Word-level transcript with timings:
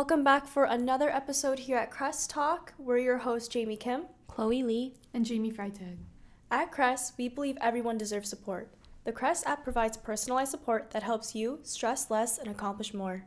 Welcome 0.00 0.24
back 0.24 0.46
for 0.46 0.64
another 0.64 1.10
episode 1.10 1.58
here 1.58 1.76
at 1.76 1.90
Crest 1.90 2.30
Talk. 2.30 2.72
We're 2.78 2.96
your 2.96 3.18
hosts, 3.18 3.48
Jamie 3.48 3.76
Kim, 3.76 4.04
Chloe 4.28 4.62
Lee, 4.62 4.94
and 5.12 5.26
Jamie 5.26 5.52
Freitag. 5.52 5.98
At 6.50 6.72
Crest, 6.72 7.12
we 7.18 7.28
believe 7.28 7.58
everyone 7.60 7.98
deserves 7.98 8.30
support. 8.30 8.72
The 9.04 9.12
Crest 9.12 9.46
app 9.46 9.62
provides 9.62 9.98
personalized 9.98 10.52
support 10.52 10.90
that 10.92 11.02
helps 11.02 11.34
you 11.34 11.58
stress 11.64 12.10
less 12.10 12.38
and 12.38 12.48
accomplish 12.48 12.94
more. 12.94 13.26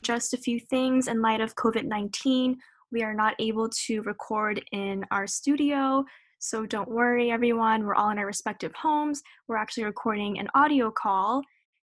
Just 0.00 0.32
a 0.32 0.38
few 0.38 0.58
things 0.58 1.06
in 1.06 1.20
light 1.20 1.42
of 1.42 1.54
COVID 1.54 1.84
19, 1.84 2.56
we 2.90 3.02
are 3.02 3.12
not 3.12 3.34
able 3.38 3.68
to 3.68 4.00
record 4.04 4.64
in 4.72 5.04
our 5.10 5.26
studio. 5.26 6.02
So 6.38 6.64
don't 6.64 6.88
worry, 6.88 7.30
everyone. 7.30 7.84
We're 7.84 7.94
all 7.94 8.08
in 8.08 8.18
our 8.18 8.26
respective 8.26 8.72
homes. 8.74 9.22
We're 9.48 9.58
actually 9.58 9.84
recording 9.84 10.38
an 10.38 10.48
audio 10.54 10.90
call. 10.90 11.42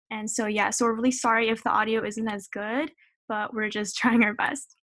And 0.09 0.27
so, 0.27 0.47
yeah, 0.47 0.71
so 0.71 0.85
we're 0.85 0.95
really 0.95 1.11
sorry 1.11 1.49
if 1.49 1.61
the 1.61 1.69
audio 1.69 2.03
isn't 2.03 2.27
as 2.27 2.47
good 2.47 2.89
but 3.29 3.53
we're 3.53 3.69
just 3.69 3.95
trying 4.01 4.23
our 4.23 4.33
best. 4.33 4.75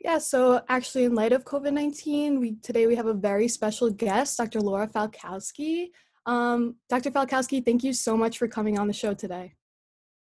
Yeah, 0.00 0.18
so 0.18 0.62
actually, 0.68 1.04
in 1.04 1.14
light 1.14 1.32
of 1.32 1.44
COVID 1.44 1.72
19, 1.72 2.40
we, 2.40 2.56
today 2.62 2.86
we 2.86 2.96
have 2.96 3.06
a 3.06 3.14
very 3.14 3.46
special 3.46 3.90
guest, 3.90 4.38
Dr. 4.38 4.60
Laura 4.60 4.88
Falkowski. 4.88 5.88
Um, 6.26 6.76
Dr. 6.88 7.10
Falkowski, 7.10 7.64
thank 7.64 7.84
you 7.84 7.92
so 7.92 8.16
much 8.16 8.38
for 8.38 8.48
coming 8.48 8.78
on 8.78 8.86
the 8.86 8.92
show 8.92 9.14
today. 9.14 9.54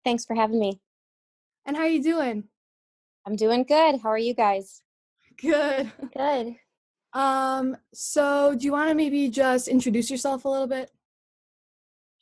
Thanks 0.06 0.24
for 0.24 0.36
having 0.36 0.60
me. 0.60 0.80
And 1.66 1.76
how 1.76 1.84
are 1.84 1.90
you 1.90 2.04
doing? 2.04 2.46
I'm 3.26 3.36
doing 3.36 3.64
good. 3.64 4.00
How 4.02 4.10
are 4.10 4.18
you 4.18 4.36
guys? 4.36 4.82
Good. 5.42 5.92
Good. 6.16 6.56
Um, 7.12 7.76
so 7.94 8.56
do 8.56 8.66
you 8.66 8.72
want 8.72 8.90
to 8.90 8.96
maybe 8.96 9.30
just 9.30 9.68
introduce 9.68 10.12
yourself 10.12 10.46
a 10.46 10.50
little 10.50 10.68
bit? 10.68 10.92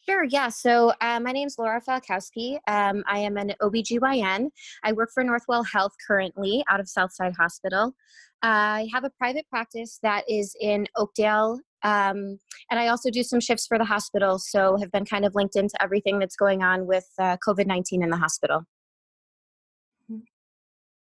Sure, 0.07 0.25
yeah. 0.25 0.49
So 0.49 0.91
uh, 0.99 1.19
my 1.21 1.31
name 1.31 1.47
is 1.47 1.57
Laura 1.57 1.81
Falkowski. 1.81 2.57
Um, 2.67 3.03
I 3.07 3.19
am 3.19 3.37
an 3.37 3.53
OBGYN. 3.61 4.49
I 4.83 4.91
work 4.91 5.11
for 5.13 5.23
Northwell 5.23 5.65
Health 5.65 5.93
currently 6.05 6.61
out 6.69 6.81
of 6.81 6.89
Southside 6.89 7.33
Hospital. 7.39 7.95
Uh, 8.43 8.83
I 8.83 8.89
have 8.93 9.05
a 9.05 9.09
private 9.11 9.47
practice 9.49 9.99
that 10.03 10.25
is 10.27 10.53
in 10.59 10.87
Oakdale, 10.97 11.57
um, 11.83 12.37
and 12.69 12.79
I 12.79 12.87
also 12.87 13.09
do 13.09 13.23
some 13.23 13.39
shifts 13.39 13.65
for 13.65 13.77
the 13.77 13.85
hospital, 13.85 14.37
so 14.39 14.75
have 14.77 14.91
been 14.91 15.05
kind 15.05 15.23
of 15.23 15.35
linked 15.35 15.55
into 15.55 15.81
everything 15.81 16.19
that's 16.19 16.35
going 16.35 16.63
on 16.63 16.85
with 16.85 17.07
uh, 17.17 17.37
COVID 17.47 17.65
19 17.65 18.03
in 18.03 18.09
the 18.09 18.17
hospital. 18.17 18.65
Mm-hmm. 20.11 20.23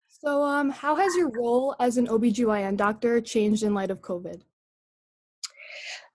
So, 0.08 0.44
um, 0.44 0.70
how 0.70 0.94
has 0.94 1.16
your 1.16 1.30
role 1.30 1.74
as 1.80 1.96
an 1.96 2.06
OBGYN 2.06 2.76
doctor 2.76 3.20
changed 3.20 3.64
in 3.64 3.74
light 3.74 3.90
of 3.90 4.00
COVID? 4.00 4.42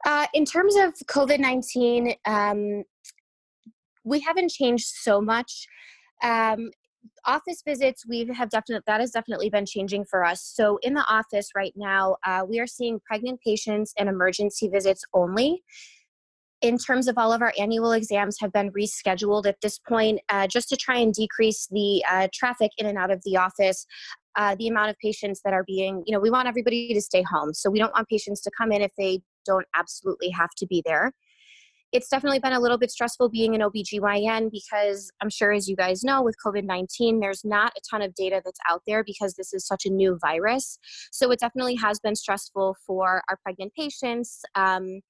Uh, 0.06 0.28
in 0.34 0.46
terms 0.46 0.76
of 0.76 0.94
COVID 1.08 1.40
19, 1.40 2.14
um, 2.26 2.84
we 4.04 4.20
haven't 4.20 4.52
changed 4.52 4.88
so 4.88 5.22
much. 5.22 5.68
Um, 6.24 6.72
office 7.26 7.62
visits 7.66 8.06
we 8.08 8.30
have 8.34 8.50
definitely 8.50 8.84
that 8.88 9.00
has 9.00 9.12
definitely 9.12 9.50
been 9.50 9.66
changing 9.66 10.06
for 10.06 10.24
us. 10.24 10.42
So 10.42 10.80
in 10.82 10.94
the 10.94 11.06
office 11.08 11.50
right 11.56 11.74
now 11.76 12.18
uh, 12.26 12.44
we 12.48 12.60
are 12.60 12.68
seeing 12.68 13.00
pregnant 13.06 13.40
patients 13.46 13.94
and 13.98 14.10
emergency 14.10 14.68
visits 14.68 15.04
only. 15.14 15.64
In 16.62 16.78
terms 16.78 17.08
of 17.08 17.18
all 17.18 17.32
of 17.32 17.42
our 17.42 17.54
annual 17.58 17.94
exams 17.94 18.38
have 18.42 18.52
been 18.52 18.70
rescheduled 18.72 19.46
at 19.46 19.62
this 19.62 19.80
point 19.80 20.20
uh, 20.28 20.46
just 20.48 20.68
to 20.70 20.78
try 20.78 20.98
and 20.98 21.14
decrease 21.14 21.68
the 21.72 22.04
uh, 22.10 22.28
traffic 22.34 22.72
in 22.78 22.86
and 22.86 22.98
out 22.98 23.12
of 23.12 23.22
the 23.24 23.38
office 23.38 23.86
uh, 24.36 24.56
the 24.60 24.68
amount 24.68 24.90
of 24.90 24.98
patients 25.00 25.42
that 25.44 25.54
are 25.54 25.64
being 25.64 26.04
you 26.06 26.14
know 26.14 26.20
we 26.20 26.30
want 26.30 26.48
everybody 26.48 26.94
to 26.94 27.02
stay 27.02 27.24
home. 27.24 27.54
So 27.54 27.70
we 27.70 27.80
don't 27.80 27.94
want 27.94 28.08
patients 28.08 28.42
to 28.42 28.52
come 28.58 28.72
in 28.72 28.82
if 28.82 28.92
they 28.98 29.22
don't 29.50 29.66
absolutely 29.76 30.30
have 30.30 30.52
to 30.58 30.68
be 30.68 30.84
there. 30.86 31.12
It's 31.92 32.08
definitely 32.08 32.38
been 32.38 32.54
a 32.54 32.60
little 32.60 32.78
bit 32.78 32.92
stressful 32.92 33.30
being 33.30 33.56
an 33.56 33.62
OBGYN 33.62 34.52
because 34.52 35.12
I'm 35.22 35.30
sure, 35.32 35.52
as 35.52 35.68
you 35.68 35.76
guys 35.76 36.04
know, 36.04 36.22
with 36.22 36.36
COVID 36.46 36.64
19, 36.64 37.20
there's 37.20 37.44
not 37.44 37.74
a 37.76 37.82
ton 37.90 38.04
of 38.04 38.14
data 38.14 38.42
that's 38.46 38.60
out 38.70 38.84
there 38.86 39.04
because 39.04 39.34
this 39.34 39.54
is 39.54 39.66
such 39.66 39.86
a 39.86 39.90
new 39.90 40.20
virus. 40.22 40.78
So 41.12 41.32
it 41.32 41.40
definitely 41.40 41.76
has 41.76 42.00
been 42.00 42.16
stressful 42.16 42.76
for 42.86 43.24
our 43.28 43.38
pregnant 43.44 43.74
patients. 43.74 44.42
Um, 44.54 45.02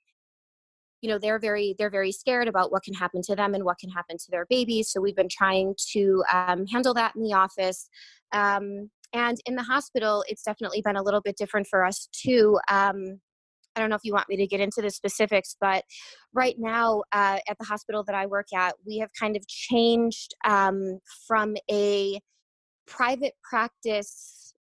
you 1.01 1.09
know 1.09 1.17
they're 1.17 1.39
very 1.39 1.75
they're 1.77 1.89
very 1.89 2.11
scared 2.11 2.47
about 2.47 2.71
what 2.71 2.83
can 2.83 2.93
happen 2.93 3.21
to 3.23 3.35
them 3.35 3.53
and 3.53 3.63
what 3.63 3.77
can 3.79 3.89
happen 3.89 4.17
to 4.17 4.31
their 4.31 4.45
babies 4.49 4.91
so 4.91 4.99
we've 4.99 5.15
been 5.15 5.29
trying 5.29 5.73
to 5.93 6.23
um, 6.33 6.65
handle 6.67 6.93
that 6.93 7.15
in 7.15 7.23
the 7.23 7.33
office 7.33 7.89
um, 8.31 8.89
and 9.13 9.37
in 9.45 9.55
the 9.55 9.63
hospital 9.63 10.23
it's 10.27 10.43
definitely 10.43 10.81
been 10.81 10.97
a 10.97 11.03
little 11.03 11.21
bit 11.21 11.37
different 11.37 11.67
for 11.67 11.85
us 11.85 12.09
too 12.11 12.59
um, 12.69 13.19
I 13.79 13.81
don't 13.81 13.89
know 13.89 13.95
if 13.95 14.03
you 14.03 14.13
want 14.13 14.27
me 14.27 14.35
to 14.35 14.45
get 14.45 14.59
into 14.59 14.81
the 14.81 14.89
specifics, 14.89 15.55
but 15.61 15.85
right 16.33 16.55
now 16.59 17.03
uh, 17.13 17.39
at 17.47 17.57
the 17.57 17.65
hospital 17.65 18.03
that 18.03 18.15
I 18.15 18.25
work 18.25 18.47
at, 18.53 18.75
we 18.85 18.97
have 18.97 19.09
kind 19.17 19.37
of 19.37 19.47
changed 19.47 20.35
um, 20.45 20.99
from 21.25 21.55
a 21.71 22.19
private 22.87 23.35
practice 23.41 24.53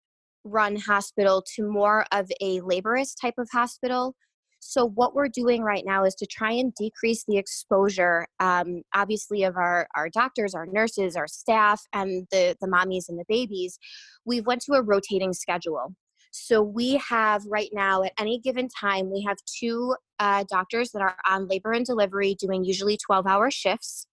run 0.44 0.76
hospital 0.76 1.44
to 1.56 1.68
more 1.68 2.06
of 2.12 2.30
a 2.40 2.60
laborist 2.60 3.14
type 3.20 3.34
of 3.38 3.48
hospital. 3.52 4.14
So, 4.60 4.88
what 4.88 5.14
we're 5.14 5.28
doing 5.28 5.62
right 5.62 5.84
now 5.84 6.04
is 6.04 6.14
to 6.16 6.26
try 6.26 6.52
and 6.52 6.72
decrease 6.74 7.24
the 7.26 7.38
exposure, 7.38 8.26
um, 8.38 8.82
obviously, 8.94 9.42
of 9.42 9.56
our, 9.56 9.88
our 9.96 10.08
doctors, 10.10 10.54
our 10.54 10.66
nurses, 10.66 11.16
our 11.16 11.26
staff, 11.26 11.82
and 11.92 12.26
the, 12.30 12.56
the 12.60 12.68
mommies 12.68 13.08
and 13.08 13.18
the 13.18 13.24
babies. 13.28 13.78
We've 14.24 14.46
went 14.46 14.62
to 14.62 14.74
a 14.74 14.82
rotating 14.82 15.32
schedule. 15.32 15.94
So 16.30 16.62
we 16.62 17.00
have 17.08 17.44
right 17.46 17.70
now, 17.72 18.02
at 18.02 18.12
any 18.18 18.38
given 18.38 18.68
time, 18.68 19.10
we 19.10 19.22
have 19.22 19.36
two 19.46 19.94
uh, 20.18 20.44
doctors 20.48 20.90
that 20.92 21.02
are 21.02 21.16
on 21.26 21.48
labor 21.48 21.72
and 21.72 21.86
delivery 21.86 22.36
doing 22.38 22.64
usually 22.64 22.96
12 22.96 23.26
hour 23.26 23.50
shifts. 23.50 24.06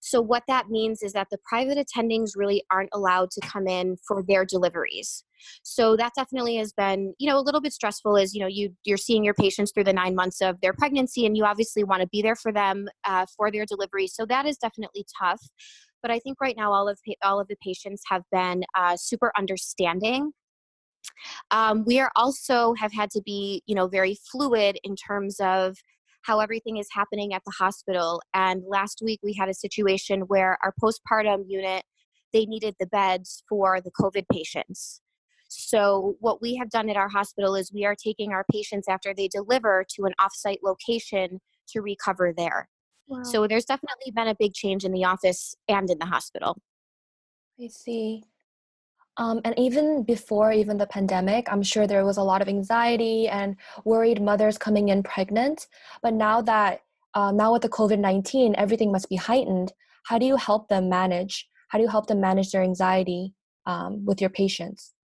So 0.00 0.20
what 0.20 0.44
that 0.46 0.68
means 0.68 1.02
is 1.02 1.12
that 1.12 1.28
the 1.30 1.38
private 1.44 1.76
attendings 1.76 2.30
really 2.36 2.62
aren't 2.70 2.90
allowed 2.92 3.30
to 3.32 3.40
come 3.40 3.66
in 3.66 3.96
for 4.06 4.22
their 4.22 4.44
deliveries. 4.44 5.24
So 5.62 5.96
that 5.96 6.12
definitely 6.16 6.56
has 6.56 6.72
been, 6.72 7.14
you 7.18 7.28
know, 7.28 7.38
a 7.38 7.42
little 7.42 7.60
bit 7.60 7.72
stressful. 7.72 8.16
As 8.16 8.34
you 8.34 8.40
know, 8.40 8.46
you 8.46 8.74
you're 8.84 8.96
seeing 8.96 9.24
your 9.24 9.34
patients 9.34 9.72
through 9.72 9.84
the 9.84 9.92
nine 9.92 10.14
months 10.14 10.40
of 10.40 10.60
their 10.60 10.72
pregnancy, 10.72 11.26
and 11.26 11.36
you 11.36 11.44
obviously 11.44 11.84
want 11.84 12.02
to 12.02 12.08
be 12.08 12.22
there 12.22 12.36
for 12.36 12.52
them 12.52 12.86
uh, 13.04 13.26
for 13.36 13.50
their 13.50 13.64
delivery. 13.66 14.06
So 14.06 14.24
that 14.26 14.46
is 14.46 14.56
definitely 14.56 15.04
tough. 15.20 15.40
But 16.00 16.10
I 16.12 16.20
think 16.20 16.40
right 16.40 16.56
now 16.56 16.72
all 16.72 16.88
of 16.88 16.98
all 17.22 17.40
of 17.40 17.48
the 17.48 17.56
patients 17.62 18.02
have 18.08 18.22
been 18.30 18.64
uh, 18.76 18.96
super 18.96 19.32
understanding 19.36 20.32
um, 21.50 21.84
we 21.86 22.00
are 22.00 22.10
also 22.16 22.74
have 22.74 22.92
had 22.92 23.10
to 23.10 23.22
be, 23.24 23.62
you 23.66 23.74
know, 23.74 23.88
very 23.88 24.16
fluid 24.30 24.78
in 24.84 24.96
terms 24.96 25.36
of 25.40 25.76
how 26.22 26.40
everything 26.40 26.76
is 26.76 26.88
happening 26.92 27.32
at 27.32 27.42
the 27.46 27.52
hospital. 27.58 28.20
And 28.34 28.62
last 28.68 29.00
week 29.02 29.20
we 29.22 29.32
had 29.32 29.48
a 29.48 29.54
situation 29.54 30.22
where 30.22 30.58
our 30.62 30.74
postpartum 30.82 31.44
unit 31.48 31.84
they 32.32 32.44
needed 32.44 32.74
the 32.78 32.86
beds 32.86 33.42
for 33.48 33.80
the 33.80 33.90
COVID 33.90 34.26
patients. 34.30 35.00
So 35.48 36.16
what 36.20 36.42
we 36.42 36.56
have 36.56 36.68
done 36.68 36.90
at 36.90 36.96
our 36.96 37.08
hospital 37.08 37.54
is 37.54 37.72
we 37.72 37.86
are 37.86 37.96
taking 37.96 38.32
our 38.32 38.44
patients 38.52 38.86
after 38.86 39.14
they 39.14 39.28
deliver 39.28 39.86
to 39.94 40.04
an 40.04 40.12
offsite 40.20 40.58
location 40.62 41.40
to 41.68 41.80
recover 41.80 42.34
there. 42.36 42.68
Wow. 43.06 43.22
So 43.22 43.46
there's 43.46 43.64
definitely 43.64 44.12
been 44.14 44.28
a 44.28 44.34
big 44.38 44.52
change 44.52 44.84
in 44.84 44.92
the 44.92 45.04
office 45.04 45.56
and 45.68 45.88
in 45.88 45.98
the 45.98 46.06
hospital. 46.06 46.58
I 47.58 47.68
see. 47.68 48.24
Um, 49.18 49.40
and 49.44 49.58
even 49.58 50.04
before 50.04 50.52
even 50.52 50.78
the 50.78 50.86
pandemic, 50.86 51.48
I'm 51.50 51.62
sure 51.62 51.86
there 51.86 52.04
was 52.04 52.18
a 52.18 52.22
lot 52.22 52.40
of 52.40 52.48
anxiety 52.48 53.28
and 53.28 53.56
worried 53.84 54.22
mothers 54.22 54.56
coming 54.56 54.88
in 54.90 55.02
pregnant. 55.02 55.66
But 56.02 56.14
now 56.14 56.40
that 56.42 56.82
uh, 57.14 57.32
now 57.32 57.52
with 57.52 57.62
the 57.62 57.68
COVID 57.68 57.98
nineteen, 57.98 58.54
everything 58.56 58.92
must 58.92 59.08
be 59.08 59.16
heightened. 59.16 59.72
How 60.04 60.18
do 60.18 60.26
you 60.26 60.36
help 60.36 60.68
them 60.68 60.88
manage? 60.88 61.48
How 61.68 61.78
do 61.78 61.82
you 61.82 61.90
help 61.90 62.06
them 62.06 62.20
manage 62.20 62.50
their 62.52 62.62
anxiety 62.62 63.34
um, 63.66 64.04
with 64.04 64.20
your 64.20 64.30
patients? 64.30 64.94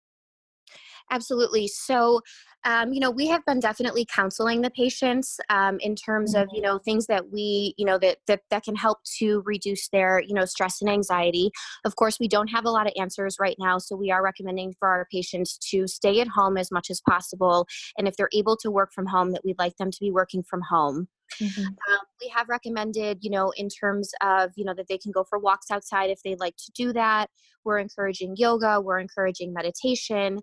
Absolutely. 1.11 1.69
So, 1.69 2.21
um, 2.65 2.93
you 2.93 3.01
know, 3.01 3.11
we 3.11 3.27
have 3.29 3.45
been 3.45 3.61
definitely 3.61 4.07
counseling 4.07 4.63
the 4.63 4.71
patients 4.71 5.39
um, 5.51 5.79
in 5.81 5.95
terms 5.95 6.35
of, 6.35 6.49
you 6.53 6.61
know, 6.61 6.79
things 6.79 7.07
that 7.07 7.31
we, 7.31 7.75
you 7.77 7.85
know, 7.85 7.99
that, 7.99 8.19
that 8.27 8.41
that 8.51 8.65
can 8.65 8.75
help 8.75 8.99
to 9.19 9.43
reduce 9.45 9.89
their, 9.89 10.21
you 10.21 10.35
know, 10.35 10.45
stress 10.45 10.81
and 10.81 10.91
anxiety. 10.91 11.51
Of 11.85 11.97
course, 11.97 12.19
we 12.19 12.29
don't 12.29 12.49
have 12.49 12.65
a 12.65 12.71
lot 12.71 12.87
of 12.87 12.93
answers 12.99 13.37
right 13.39 13.57
now, 13.59 13.79
so 13.79 13.97
we 13.97 14.11
are 14.11 14.23
recommending 14.23 14.75
for 14.79 14.89
our 14.89 15.07
patients 15.11 15.59
to 15.71 15.87
stay 15.87 16.21
at 16.21 16.29
home 16.29 16.57
as 16.57 16.71
much 16.71 16.91
as 16.91 17.01
possible, 17.09 17.67
and 17.99 18.09
if 18.09 18.17
they're 18.17 18.29
able 18.33 18.57
to 18.59 18.71
work 18.71 18.93
from 18.93 19.07
home, 19.07 19.33
that 19.33 19.45
we'd 19.45 19.59
like 19.59 19.77
them 19.77 19.91
to 19.91 19.99
be 20.01 20.11
working 20.11 20.43
from 20.43 20.63
home. 20.63 21.09
Mm-hmm. 21.41 21.63
Um, 21.63 22.01
we 22.21 22.29
have 22.29 22.49
recommended, 22.49 23.19
you 23.23 23.31
know, 23.31 23.53
in 23.57 23.69
terms 23.69 24.13
of, 24.23 24.53
you 24.57 24.65
know, 24.65 24.75
that 24.75 24.89
they 24.89 24.99
can 24.99 25.13
go 25.13 25.25
for 25.25 25.39
walks 25.39 25.71
outside 25.71 26.11
if 26.11 26.23
they'd 26.23 26.41
like 26.41 26.57
to 26.57 26.73
do 26.73 26.93
that. 26.93 27.31
We're 27.65 27.79
encouraging 27.79 28.35
yoga, 28.37 28.81
we're 28.81 28.99
encouraging 28.99 29.53
meditation. 29.53 30.41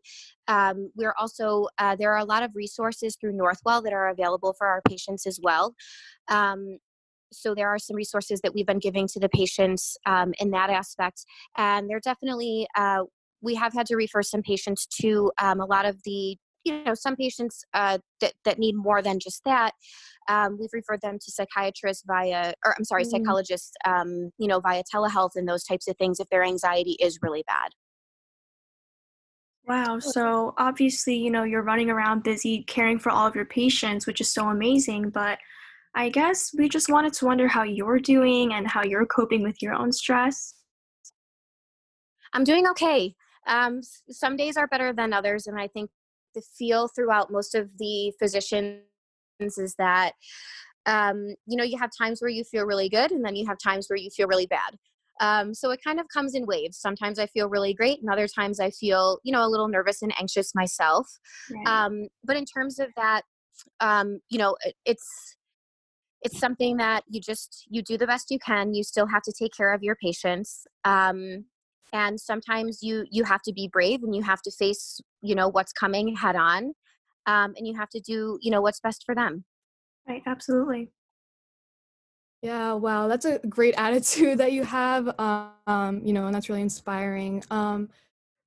Um, 0.48 0.92
we're 0.96 1.16
also, 1.20 1.68
uh, 1.78 1.96
there 1.96 2.12
are 2.14 2.18
a 2.20 2.26
lot 2.26 2.44
of 2.44 2.52
resources 2.56 3.16
through 3.20 3.34
Northwell 3.34 3.84
that 3.84 3.94
are 3.94 4.10
available 4.10 4.54
for 4.58 4.68
our 4.68 4.82
patients 4.88 5.28
as 5.28 5.40
well. 5.42 5.76
Um, 6.30 6.80
so 7.32 7.56
there 7.56 7.70
are 7.70 7.80
some 7.80 7.96
resources 7.96 8.42
that 8.42 8.54
we've 8.54 8.66
been 8.66 8.80
giving 8.80 9.08
to 9.08 9.20
the 9.20 9.30
patients 9.30 9.98
um, 10.06 10.34
in 10.40 10.52
that 10.52 10.70
aspect. 10.70 11.26
And 11.58 11.90
they're 11.90 12.02
definitely, 12.02 12.68
uh, 12.76 13.04
we 13.42 13.56
have 13.56 13.74
had 13.74 13.86
to 13.88 13.96
refer 13.96 14.22
some 14.22 14.42
patients 14.42 14.86
to 15.02 15.32
um, 15.42 15.62
a 15.62 15.66
lot 15.66 15.86
of 15.86 16.02
the 16.04 16.38
you 16.64 16.84
know 16.84 16.94
some 16.94 17.16
patients 17.16 17.64
uh, 17.74 17.98
that, 18.20 18.34
that 18.46 18.60
need 18.60 18.76
more 18.76 19.02
than 19.02 19.20
just 19.20 19.42
that 19.46 19.72
um, 20.30 20.58
we've 20.60 20.70
referred 20.74 21.02
them 21.02 21.18
to 21.20 21.32
psychiatrists 21.32 22.04
via 22.06 22.54
or 22.66 22.76
i'm 22.78 22.86
sorry 22.86 23.04
mm. 23.04 23.10
psychologists 23.10 23.72
um, 23.86 24.32
you 24.38 24.48
know 24.48 24.60
via 24.60 24.84
telehealth 24.94 25.32
and 25.36 25.48
those 25.48 25.64
types 25.64 25.88
of 25.88 25.96
things 25.98 26.20
if 26.20 26.30
their 26.30 26.44
anxiety 26.44 26.98
is 27.00 27.20
really 27.22 27.44
bad 27.48 27.70
Wow. 29.68 30.00
So 30.00 30.54
obviously, 30.58 31.16
you 31.16 31.30
know, 31.30 31.44
you're 31.44 31.62
running 31.62 31.90
around 31.90 32.24
busy 32.24 32.64
caring 32.64 32.98
for 32.98 33.12
all 33.12 33.28
of 33.28 33.36
your 33.36 33.46
patients, 33.46 34.08
which 34.08 34.20
is 34.20 34.30
so 34.30 34.50
amazing. 34.50 35.12
But 35.12 35.38
I 35.94 36.10
guess 36.10 36.52
we 36.58 36.70
just 36.70 36.90
wanted 36.90 37.14
to 37.14 37.26
wonder 37.26 37.48
how 37.48 37.64
you're 37.64 38.00
doing 38.00 38.54
and 38.54 38.68
how 38.68 38.84
you're 38.84 39.06
coping 39.06 39.44
with 39.44 39.62
your 39.62 39.74
own 39.74 39.92
stress. 39.92 40.56
I'm 42.34 42.44
doing 42.44 42.68
okay. 42.70 43.14
Um, 43.48 43.82
some 44.10 44.38
days 44.38 44.56
are 44.56 44.68
better 44.68 44.94
than 44.94 45.14
others, 45.14 45.48
and 45.48 45.60
I 45.60 45.68
think 45.68 45.90
the 46.34 46.42
feel 46.58 46.88
throughout 46.88 47.32
most 47.32 47.56
of 47.56 47.70
the 47.78 48.12
physicians 48.20 48.82
is 49.40 49.76
that 49.78 50.14
um, 50.86 51.28
you 51.46 51.58
know 51.58 51.64
you 51.64 51.78
have 51.78 51.92
times 51.98 52.22
where 52.22 52.30
you 52.30 52.44
feel 52.44 52.66
really 52.66 52.90
good, 52.90 53.12
and 53.12 53.24
then 53.24 53.36
you 53.36 53.46
have 53.48 53.58
times 53.64 53.88
where 53.90 53.98
you 53.98 54.10
feel 54.10 54.28
really 54.28 54.48
bad. 54.48 54.76
Um, 55.20 55.54
so 55.54 55.70
it 55.70 55.80
kind 55.84 56.00
of 56.00 56.08
comes 56.12 56.34
in 56.34 56.48
waves. 56.48 56.80
Sometimes 56.80 57.20
I 57.20 57.28
feel 57.28 57.50
really 57.50 57.74
great, 57.74 58.00
and 58.02 58.10
other 58.10 58.28
times 58.28 58.60
I 58.60 58.72
feel 58.72 59.20
you 59.24 59.32
know 59.32 59.46
a 59.46 59.50
little 59.50 59.68
nervous 59.68 60.02
and 60.02 60.14
anxious 60.20 60.54
myself. 60.56 61.08
Right. 61.52 61.68
Um, 61.68 62.08
but 62.24 62.38
in 62.38 62.46
terms 62.46 62.80
of 62.80 62.88
that, 62.98 63.22
um, 63.80 64.20
you 64.30 64.38
know, 64.38 64.56
it, 64.64 64.76
it's 64.86 65.38
it's 66.24 66.40
something 66.40 66.78
that 66.78 67.04
you 67.10 67.20
just 67.20 67.66
you 67.70 67.82
do 67.82 67.98
the 67.98 68.08
best 68.08 68.30
you 68.30 68.40
can 68.40 68.74
you 68.74 68.84
still 68.84 69.08
have 69.08 69.24
to 69.24 69.34
take 69.38 69.52
care 69.56 69.74
of 69.74 69.84
your 69.84 69.96
patients 69.96 70.66
um, 70.86 71.46
and 71.94 72.20
sometimes 72.20 72.82
you 72.82 73.06
you 73.10 73.24
have 73.24 73.42
to 73.44 73.54
be 73.54 73.68
brave 73.68 74.04
and 74.04 74.16
you 74.16 74.22
have 74.22 74.42
to 74.42 74.52
face 74.52 75.02
you 75.22 75.36
know 75.36 75.48
what's 75.48 75.74
coming 75.74 76.16
head 76.16 76.36
on 76.36 76.74
um, 77.28 77.54
and 77.58 77.68
you 77.68 77.76
have 77.76 77.90
to 77.90 78.00
do 78.00 78.38
you 78.42 78.52
know 78.52 78.62
what's 78.62 78.80
best 78.80 79.04
for 79.06 79.16
them. 79.16 79.46
Right 80.08 80.24
absolutely. 80.26 80.92
Yeah 82.42 82.74
wow 82.74 83.08
that's 83.08 83.26
a 83.26 83.40
great 83.48 83.76
attitude 83.78 84.38
that 84.40 84.52
you 84.52 84.64
have 84.64 85.14
um, 85.20 86.02
you 86.04 86.14
know 86.14 86.26
and 86.26 86.36
that's 86.36 86.50
really 86.50 86.62
inspiring 86.62 87.44
um, 87.52 87.90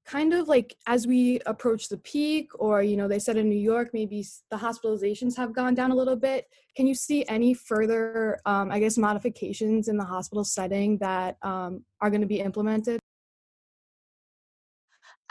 kind 0.05 0.35
of 0.35 0.49
like 0.49 0.76
as 0.87 1.06
we 1.06 1.41
approach 1.46 1.88
the 1.88 1.96
peak 1.99 2.50
or 2.58 2.82
you 2.82 2.96
know 2.96 3.08
they 3.08 3.19
said 3.19 3.37
in 3.37 3.49
new 3.49 3.58
york 3.58 3.91
maybe 3.94 4.25
the 4.50 4.56
hospitalizations 4.56 5.35
have 5.37 5.55
gone 5.55 5.75
down 5.75 5.91
a 5.91 5.94
little 5.94 6.17
bit 6.17 6.46
can 6.76 6.87
you 6.87 6.94
see 6.94 7.25
any 7.26 7.55
further 7.55 8.38
um, 8.44 8.70
i 8.70 8.79
guess 8.79 8.99
modifications 8.99 9.88
in 9.88 9.96
the 9.96 10.05
hospital 10.05 10.44
setting 10.44 10.99
that 10.99 11.38
um, 11.43 11.82
are 12.00 12.11
going 12.11 12.20
to 12.20 12.26
be 12.26 12.41
implemented 12.41 13.00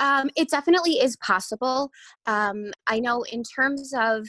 um, 0.04 0.30
it 0.36 0.50
definitely 0.50 0.94
is 0.94 1.16
possible 1.18 1.90
um, 2.28 2.72
i 2.88 3.00
know 3.00 3.24
in 3.32 3.42
terms 3.44 3.92
of 3.98 4.28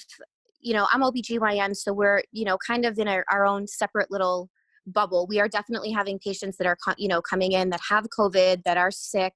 you 0.60 0.72
know 0.72 0.86
i'm 0.92 1.02
obgyn 1.02 1.76
so 1.76 1.92
we're 1.92 2.22
you 2.32 2.44
know 2.44 2.56
kind 2.66 2.86
of 2.86 2.98
in 2.98 3.08
our, 3.08 3.24
our 3.30 3.44
own 3.44 3.66
separate 3.66 4.10
little 4.10 4.48
bubble. 4.86 5.26
We 5.26 5.40
are 5.40 5.48
definitely 5.48 5.92
having 5.92 6.18
patients 6.18 6.56
that 6.58 6.66
are, 6.66 6.76
you 6.98 7.08
know, 7.08 7.22
coming 7.22 7.52
in 7.52 7.70
that 7.70 7.80
have 7.88 8.06
COVID, 8.16 8.62
that 8.64 8.76
are 8.76 8.90
sick. 8.90 9.34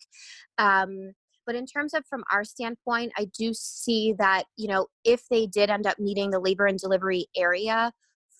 Um, 0.58 1.12
but 1.46 1.54
in 1.54 1.66
terms 1.66 1.94
of 1.94 2.04
from 2.06 2.24
our 2.30 2.44
standpoint, 2.44 3.12
I 3.16 3.26
do 3.36 3.54
see 3.54 4.14
that, 4.18 4.44
you 4.56 4.68
know, 4.68 4.86
if 5.04 5.22
they 5.30 5.46
did 5.46 5.70
end 5.70 5.86
up 5.86 5.98
needing 5.98 6.30
the 6.30 6.40
labor 6.40 6.66
and 6.66 6.78
delivery 6.78 7.26
area 7.36 7.92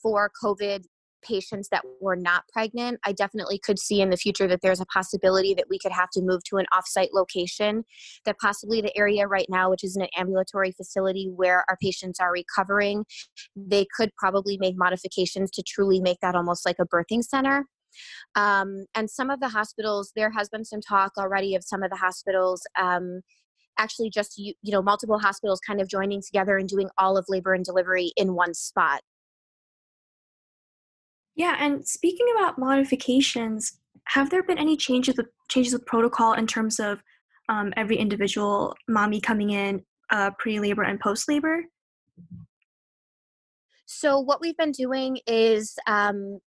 for 0.03 0.31
COVID 0.43 0.85
patients 1.23 1.69
that 1.71 1.85
were 2.01 2.17
not 2.17 2.45
pregnant, 2.53 2.99
I 3.05 3.13
definitely 3.13 3.59
could 3.59 3.79
see 3.79 4.01
in 4.01 4.11
the 4.11 4.17
future 4.17 4.47
that 4.49 4.61
there's 4.63 4.81
a 4.81 4.87
possibility 4.87 5.55
that 5.55 5.67
we 5.69 5.79
could 5.79 5.93
have 5.93 6.11
to 6.11 6.23
move 6.23 6.43
to 6.45 6.57
an 6.57 6.67
offsite 6.73 7.13
location. 7.13 7.85
That 8.25 8.39
possibly 8.39 8.81
the 8.81 8.97
area 8.97 9.27
right 9.27 9.47
now, 9.49 9.71
which 9.71 9.85
is 9.85 9.97
an 9.97 10.07
ambulatory 10.17 10.73
facility 10.73 11.31
where 11.35 11.65
our 11.69 11.77
patients 11.81 12.21
are 12.21 12.33
recovering, 12.33 13.05
they 13.57 13.87
could 13.97 14.11
probably 14.17 14.59
make 14.59 14.77
modifications 14.77 15.51
to 15.53 15.63
truly 15.63 16.01
make 16.01 16.19
that 16.23 16.35
almost 16.35 16.67
like 16.67 16.77
a 16.81 16.87
birthing 16.87 17.23
center. 17.23 17.67
Um, 18.35 18.85
and 18.95 19.11
some 19.11 19.31
of 19.31 19.41
the 19.41 19.49
hospitals, 19.49 20.13
there 20.15 20.31
has 20.31 20.49
been 20.49 20.65
some 20.65 20.81
talk 20.81 21.13
already 21.19 21.55
of 21.55 21.65
some 21.65 21.83
of 21.83 21.91
the 21.91 21.97
hospitals. 21.97 22.63
Um, 22.81 23.23
actually 23.79 24.11
just 24.11 24.37
you, 24.37 24.53
you 24.63 24.73
know 24.73 24.83
multiple 24.83 25.19
hospitals 25.19 25.61
kind 25.65 25.81
of 25.81 25.89
joining 25.89 26.21
together 26.21 26.59
and 26.59 26.69
doing 26.69 26.89
all 26.99 27.17
of 27.17 27.25
labor 27.29 27.55
and 27.55 27.65
delivery 27.65 28.13
in 28.17 28.35
one 28.35 28.53
spot 28.53 29.03
yeah, 31.39 31.55
and 31.61 31.87
speaking 31.87 32.27
about 32.37 32.59
modifications, 32.59 33.79
have 34.09 34.29
there 34.29 34.43
been 34.43 34.59
any 34.59 34.77
changes 34.77 35.17
with 35.17 35.29
changes 35.49 35.73
with 35.73 35.87
protocol 35.87 36.33
in 36.33 36.49
terms 36.49 36.81
of 36.81 37.01
um, 37.49 37.73
every 37.77 37.97
individual 37.97 38.75
mommy 38.89 39.21
coming 39.21 39.51
in 39.51 39.81
uh, 40.11 40.33
pre-labor 40.41 40.83
and 40.83 40.99
post-labor? 40.99 41.63
So 43.87 44.19
what 44.19 44.41
we've 44.41 44.57
been 44.57 44.73
doing 44.73 45.21
is 45.29 45.77
um, 45.87 46.41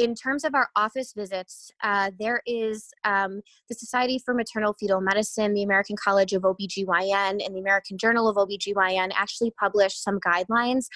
in 0.00 0.14
terms 0.14 0.44
of 0.44 0.54
our 0.54 0.68
office 0.76 1.12
visits, 1.14 1.70
uh, 1.82 2.10
there 2.18 2.40
is 2.46 2.88
um, 3.04 3.42
the 3.68 3.74
Society 3.74 4.18
for 4.24 4.32
Maternal 4.32 4.74
Fetal 4.80 5.02
Medicine, 5.02 5.52
the 5.52 5.62
American 5.62 5.94
College 6.02 6.32
of 6.32 6.42
OBGYN, 6.42 7.44
and 7.44 7.54
the 7.54 7.60
American 7.60 7.98
Journal 7.98 8.26
of 8.26 8.36
OBGYN 8.36 9.10
actually 9.14 9.52
published 9.60 10.02
some 10.02 10.18
guidelines 10.26 10.86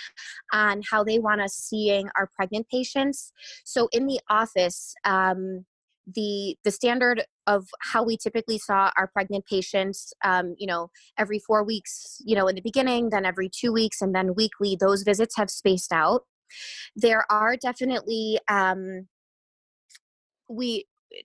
on 0.55 0.81
how 0.91 1.05
they 1.05 1.19
want 1.19 1.43
us 1.43 1.53
seeing 1.53 2.09
our 2.17 2.31
pregnant 2.35 2.67
patients. 2.71 3.31
So 3.65 3.89
in 3.93 4.07
the 4.07 4.21
office, 4.31 4.95
um, 5.05 5.67
the 6.15 6.57
the 6.65 6.71
standard 6.71 7.25
of 7.47 7.67
how 7.81 8.03
we 8.03 8.17
typically 8.17 8.59
saw 8.59 8.91
our 8.97 9.07
pregnant 9.07 9.45
patients 9.47 10.13
um, 10.23 10.55
you 10.59 10.67
know 10.67 10.91
every 11.17 11.39
four 11.39 11.65
weeks 11.65 12.19
you 12.27 12.37
know 12.37 12.47
in 12.47 12.55
the 12.55 12.61
beginning 12.61 13.09
then 13.09 13.25
every 13.25 13.49
two 13.49 13.73
weeks 13.73 14.03
and 14.03 14.15
then 14.15 14.35
weekly 14.35 14.77
those 14.79 15.03
visits 15.03 15.35
have 15.35 15.49
spaced 15.49 15.93
out 15.93 16.25
there 16.97 17.25
are 17.31 17.57
definitely 17.57 18.39
um, 18.49 19.07
we 20.49 20.85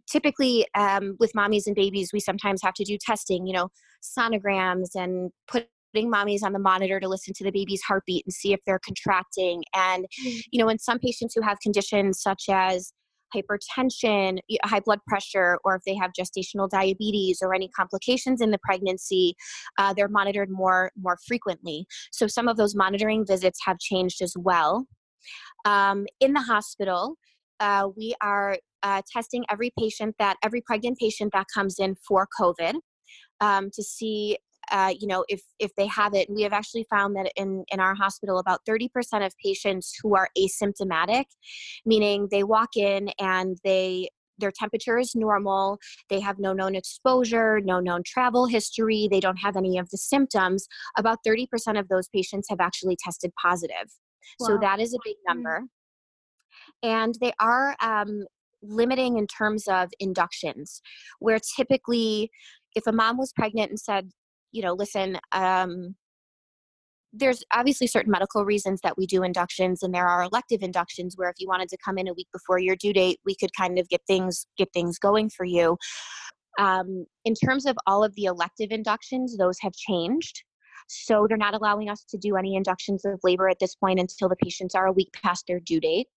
typically 0.10 0.68
um, 0.76 1.16
with 1.20 1.34
mommies 1.34 1.68
and 1.68 1.76
babies 1.76 2.12
we 2.14 2.20
sometimes 2.20 2.62
have 2.64 2.74
to 2.74 2.84
do 2.84 2.98
testing 3.00 3.48
you 3.48 3.54
know 3.54 3.70
sonograms 4.04 4.90
and 4.96 5.32
putting 5.48 6.12
mommies 6.12 6.44
on 6.44 6.54
the 6.54 6.60
monitor 6.60 7.00
to 7.00 7.08
listen 7.08 7.34
to 7.34 7.44
the 7.44 7.52
baby's 7.52 7.82
heartbeat 7.82 8.24
and 8.26 8.34
see 8.34 8.54
if 8.54 8.60
they're 8.66 8.80
contracting 8.80 9.64
and 9.76 10.06
mm. 10.26 10.42
you 10.52 10.62
know 10.62 10.70
in 10.70 10.80
some 10.80 11.00
patients 11.00 11.34
who 11.34 11.42
have 11.42 11.58
conditions 11.60 12.22
such 12.22 12.44
as 12.50 12.94
hypertension, 13.36 14.40
high 14.64 14.80
blood 14.80 15.00
pressure, 15.08 15.58
or 15.64 15.76
if 15.76 15.84
they 15.86 15.96
have 15.96 16.12
gestational 16.20 16.70
diabetes 16.70 17.40
or 17.42 17.54
any 17.54 17.70
complications 17.70 18.42
in 18.42 18.52
the 18.52 18.60
pregnancy, 18.64 19.36
uh, 19.78 19.94
they're 19.94 20.10
monitored 20.10 20.50
more 20.50 20.92
more 21.00 21.18
frequently. 21.28 21.86
So 22.12 22.28
some 22.28 22.48
of 22.48 22.58
those 22.58 22.76
monitoring 22.76 23.26
visits 23.26 23.60
have 23.66 23.80
changed 23.80 24.22
as 24.22 24.34
well. 24.38 24.88
Um, 25.66 26.06
in 26.20 26.34
the 26.34 26.42
hospital, 26.42 27.16
uh, 27.60 27.90
we 27.96 28.16
are 28.22 28.58
uh, 28.84 29.02
testing 29.12 29.46
every 29.50 29.72
patient 29.78 30.16
that 30.20 30.38
every 30.44 30.62
pregnant 30.62 30.98
patient 30.98 31.32
that 31.34 31.48
comes 31.54 31.80
in 31.80 31.96
for 32.08 32.28
COVID 32.40 32.76
um, 33.42 33.70
to 33.74 33.84
see. 33.84 34.38
Uh, 34.72 34.94
you 35.00 35.08
know, 35.08 35.26
if 35.30 35.42
if 35.58 35.72
they 35.78 35.88
have 35.88 36.14
it, 36.14 36.30
we 36.30 36.44
have 36.44 36.54
actually 36.54 36.86
found 36.92 37.16
that 37.16 37.32
in 37.36 37.64
in 37.72 37.80
our 37.80 37.96
hospital, 37.96 38.38
about 38.38 38.60
thirty 38.68 38.88
percent 38.88 39.24
of 39.24 39.34
patients 39.44 39.96
who 40.02 40.16
are 40.16 40.30
asymptomatic, 40.38 41.26
meaning 41.86 42.28
they 42.30 42.44
walk 42.44 42.76
in 42.76 43.10
and 43.20 43.58
they 43.64 44.10
their 44.40 44.52
temperature 44.52 44.98
is 44.98 45.16
normal, 45.16 45.80
they 46.10 46.20
have 46.20 46.40
no 46.40 46.54
known 46.54 46.76
exposure, 46.76 47.60
no 47.62 47.80
known 47.80 48.04
travel 48.06 48.46
history, 48.46 49.08
they 49.10 49.20
don't 49.20 49.38
have 49.38 49.58
any 49.58 49.78
of 49.78 49.90
the 49.90 49.98
symptoms, 49.98 50.68
about 50.98 51.20
30% 51.28 51.48
of 51.80 51.88
those 51.90 52.08
patients 52.10 52.48
have 52.50 52.60
actually 52.60 52.98
tested 53.04 53.32
positive. 53.42 53.90
Wow. 54.40 54.48
So 54.48 54.58
that 54.62 54.80
is 54.80 54.94
a 54.94 54.98
big 55.04 55.16
mm-hmm. 55.16 55.38
number. 55.38 55.64
And 56.84 57.16
they 57.22 57.34
are 57.40 57.76
um, 57.82 58.26
limiting 58.62 59.18
in 59.18 59.28
terms 59.28 59.68
of 59.68 59.90
inductions, 60.00 60.82
where 61.20 61.40
typically, 61.58 62.30
if 62.76 62.88
a 62.88 62.92
mom 62.92 63.18
was 63.18 63.34
pregnant 63.34 63.70
and 63.70 63.80
said, 63.80 64.10
you 64.52 64.62
know, 64.62 64.74
listen, 64.74 65.20
um, 65.32 65.96
there's 67.12 67.44
obviously 67.54 67.88
certain 67.88 68.12
medical 68.12 68.46
reasons 68.46 68.82
that 68.82 68.98
we 68.98 69.08
do 69.08 69.24
inductions 69.24 69.82
and 69.82 69.94
there 69.94 70.08
are 70.08 70.24
elective 70.24 70.62
inductions 70.62 71.16
where 71.18 71.30
if 71.30 71.36
you 71.40 71.48
wanted 71.48 71.70
to 71.70 71.78
come 71.84 71.98
in 71.98 72.08
a 72.08 72.14
week 72.14 72.28
before 72.32 72.60
your 72.60 72.76
due 72.76 72.94
date 72.94 73.20
we 73.26 73.36
could 73.36 73.52
kind 73.58 73.80
of 73.80 73.90
get 73.90 74.02
things 74.06 74.46
get 74.58 74.68
things 74.74 75.00
going 75.00 75.30
for 75.30 75.44
you 75.44 75.76
um, 76.60 77.06
in 77.26 77.34
terms 77.34 77.66
of 77.66 77.76
all 77.88 78.04
of 78.04 78.14
the 78.16 78.26
elective 78.26 78.70
inductions 78.70 79.38
those 79.38 79.58
have 79.60 79.74
changed 79.74 80.44
so 80.90 81.26
they're 81.28 81.38
not 81.38 81.54
allowing 81.54 81.90
us 81.90 82.04
to 82.06 82.18
do 82.18 82.36
any 82.36 82.56
inductions 82.56 83.06
of 83.06 83.20
labor 83.24 83.48
at 83.48 83.60
this 83.60 83.76
point 83.76 84.00
until 84.00 84.28
the 84.28 84.36
patients 84.36 84.76
are 84.76 84.88
a 84.88 84.92
week 84.92 85.10
past 85.14 85.46
their 85.48 85.60
due 85.60 85.80
date. 85.80 86.08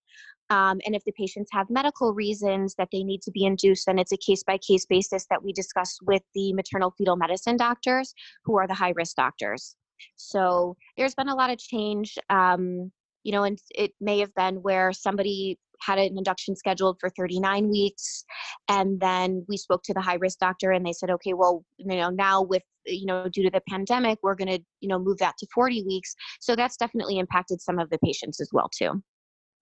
Um, 0.50 0.80
and 0.84 0.94
if 0.94 1.04
the 1.04 1.12
patients 1.12 1.50
have 1.52 1.70
medical 1.70 2.14
reasons 2.14 2.74
that 2.76 2.88
they 2.92 3.02
need 3.02 3.22
to 3.22 3.30
be 3.30 3.44
induced, 3.44 3.86
then 3.86 3.98
it's 3.98 4.12
a 4.12 4.16
case 4.16 4.42
by 4.42 4.58
case 4.58 4.84
basis 4.84 5.26
that 5.30 5.42
we 5.42 5.52
discuss 5.52 5.98
with 6.02 6.22
the 6.34 6.52
maternal 6.52 6.94
fetal 6.96 7.16
medicine 7.16 7.56
doctors, 7.56 8.14
who 8.44 8.56
are 8.56 8.66
the 8.66 8.74
high 8.74 8.92
risk 8.96 9.16
doctors. 9.16 9.76
So 10.16 10.76
there's 10.96 11.14
been 11.14 11.28
a 11.28 11.34
lot 11.34 11.50
of 11.50 11.58
change. 11.58 12.18
Um, 12.28 12.90
you 13.24 13.32
know, 13.32 13.44
and 13.44 13.58
it 13.74 13.92
may 14.00 14.18
have 14.18 14.34
been 14.34 14.56
where 14.56 14.92
somebody 14.92 15.58
had 15.84 15.98
an 15.98 16.16
induction 16.16 16.54
scheduled 16.56 16.98
for 17.00 17.10
39 17.10 17.70
weeks 17.70 18.24
and 18.68 19.00
then 19.00 19.44
we 19.48 19.56
spoke 19.56 19.82
to 19.82 19.94
the 19.94 20.00
high 20.00 20.14
risk 20.14 20.38
doctor 20.38 20.72
and 20.72 20.84
they 20.84 20.92
said 20.92 21.10
okay 21.10 21.32
well 21.34 21.64
you 21.76 21.86
know 21.86 22.10
now 22.10 22.42
with 22.42 22.62
you 22.86 23.06
know 23.06 23.28
due 23.28 23.42
to 23.42 23.50
the 23.50 23.62
pandemic 23.68 24.18
we're 24.22 24.34
going 24.34 24.48
to 24.48 24.62
you 24.80 24.88
know 24.88 24.98
move 24.98 25.18
that 25.18 25.34
to 25.38 25.46
40 25.54 25.84
weeks 25.84 26.14
so 26.40 26.56
that's 26.56 26.76
definitely 26.76 27.18
impacted 27.18 27.60
some 27.60 27.78
of 27.78 27.90
the 27.90 27.98
patients 28.04 28.40
as 28.40 28.48
well 28.52 28.68
too 28.76 29.02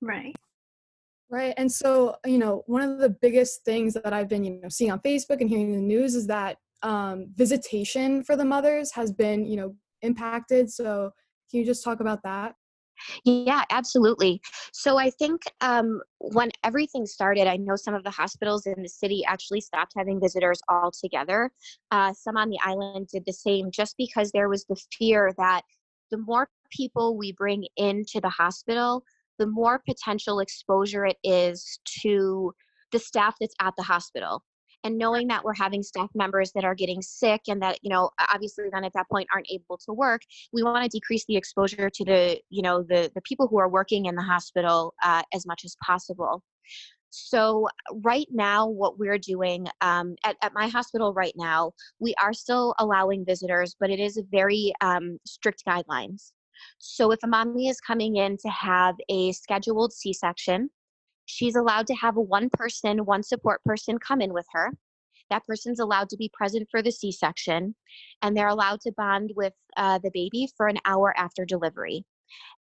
right 0.00 0.34
right 1.30 1.54
and 1.56 1.70
so 1.70 2.16
you 2.24 2.38
know 2.38 2.62
one 2.66 2.82
of 2.82 2.98
the 2.98 3.10
biggest 3.10 3.64
things 3.64 3.94
that 3.94 4.12
i've 4.12 4.28
been 4.28 4.44
you 4.44 4.60
know 4.60 4.68
seeing 4.68 4.90
on 4.90 5.00
facebook 5.00 5.40
and 5.40 5.50
hearing 5.50 5.72
in 5.72 5.80
the 5.80 5.86
news 5.86 6.14
is 6.14 6.26
that 6.26 6.56
um, 6.82 7.26
visitation 7.34 8.24
for 8.24 8.36
the 8.36 8.44
mothers 8.44 8.92
has 8.92 9.12
been, 9.12 9.44
you 9.44 9.56
know, 9.56 9.74
impacted. 10.02 10.70
So 10.70 11.10
can 11.50 11.60
you 11.60 11.66
just 11.66 11.84
talk 11.84 12.00
about 12.00 12.22
that? 12.24 12.54
Yeah, 13.24 13.64
absolutely. 13.70 14.40
So 14.72 14.98
I 14.98 15.10
think 15.10 15.42
um, 15.60 16.00
when 16.18 16.50
everything 16.64 17.06
started, 17.06 17.46
I 17.46 17.56
know 17.56 17.76
some 17.76 17.94
of 17.94 18.04
the 18.04 18.10
hospitals 18.10 18.66
in 18.66 18.82
the 18.82 18.88
city 18.88 19.22
actually 19.26 19.60
stopped 19.60 19.92
having 19.96 20.20
visitors 20.20 20.60
altogether. 20.68 21.50
Uh, 21.90 22.12
some 22.12 22.36
on 22.36 22.50
the 22.50 22.58
island 22.64 23.08
did 23.08 23.24
the 23.26 23.32
same 23.32 23.70
just 23.70 23.96
because 23.96 24.30
there 24.32 24.48
was 24.48 24.64
the 24.64 24.80
fear 24.98 25.32
that 25.38 25.62
the 26.10 26.18
more 26.18 26.48
people 26.70 27.16
we 27.16 27.32
bring 27.32 27.64
into 27.76 28.20
the 28.20 28.28
hospital, 28.28 29.04
the 29.38 29.46
more 29.46 29.80
potential 29.88 30.40
exposure 30.40 31.04
it 31.06 31.16
is 31.24 31.80
to 32.02 32.52
the 32.92 32.98
staff 32.98 33.36
that's 33.40 33.54
at 33.60 33.74
the 33.76 33.82
hospital 33.82 34.42
and 34.84 34.98
knowing 34.98 35.28
that 35.28 35.44
we're 35.44 35.54
having 35.54 35.82
staff 35.82 36.08
members 36.14 36.52
that 36.54 36.64
are 36.64 36.74
getting 36.74 37.02
sick 37.02 37.42
and 37.48 37.62
that 37.62 37.78
you 37.82 37.90
know 37.90 38.10
obviously 38.32 38.64
then 38.72 38.84
at 38.84 38.92
that 38.94 39.08
point 39.08 39.28
aren't 39.32 39.50
able 39.50 39.78
to 39.78 39.92
work 39.92 40.22
we 40.52 40.62
want 40.62 40.82
to 40.82 40.88
decrease 40.88 41.24
the 41.26 41.36
exposure 41.36 41.90
to 41.90 42.04
the 42.04 42.40
you 42.50 42.62
know 42.62 42.82
the 42.82 43.10
the 43.14 43.22
people 43.22 43.46
who 43.46 43.58
are 43.58 43.68
working 43.68 44.06
in 44.06 44.14
the 44.14 44.22
hospital 44.22 44.94
uh, 45.02 45.22
as 45.34 45.46
much 45.46 45.62
as 45.64 45.76
possible. 45.84 46.42
So 47.12 47.66
right 48.04 48.28
now 48.30 48.68
what 48.68 48.98
we're 48.98 49.18
doing 49.18 49.66
um, 49.80 50.14
at, 50.24 50.36
at 50.42 50.54
my 50.54 50.68
hospital 50.68 51.12
right 51.12 51.34
now 51.36 51.72
we 51.98 52.14
are 52.22 52.32
still 52.32 52.74
allowing 52.78 53.24
visitors 53.24 53.74
but 53.80 53.90
it 53.90 53.98
is 53.98 54.20
very 54.30 54.72
um, 54.80 55.18
strict 55.26 55.64
guidelines. 55.66 56.32
So 56.78 57.10
if 57.10 57.18
a 57.24 57.26
mommy 57.26 57.68
is 57.68 57.80
coming 57.80 58.16
in 58.16 58.36
to 58.38 58.48
have 58.48 58.94
a 59.08 59.32
scheduled 59.32 59.92
c-section 59.92 60.70
she's 61.30 61.56
allowed 61.56 61.86
to 61.86 61.94
have 61.94 62.16
one 62.16 62.50
person, 62.52 63.04
one 63.04 63.22
support 63.22 63.62
person 63.64 63.98
come 63.98 64.20
in 64.20 64.32
with 64.32 64.46
her. 64.52 64.72
That 65.30 65.46
person's 65.46 65.78
allowed 65.78 66.08
to 66.10 66.16
be 66.16 66.30
present 66.32 66.66
for 66.70 66.82
the 66.82 66.90
C 66.90 67.12
section, 67.12 67.74
and 68.20 68.36
they're 68.36 68.48
allowed 68.48 68.80
to 68.82 68.92
bond 68.96 69.32
with 69.36 69.52
uh, 69.76 69.98
the 69.98 70.10
baby 70.12 70.48
for 70.56 70.66
an 70.66 70.78
hour 70.84 71.14
after 71.16 71.44
delivery. 71.44 72.04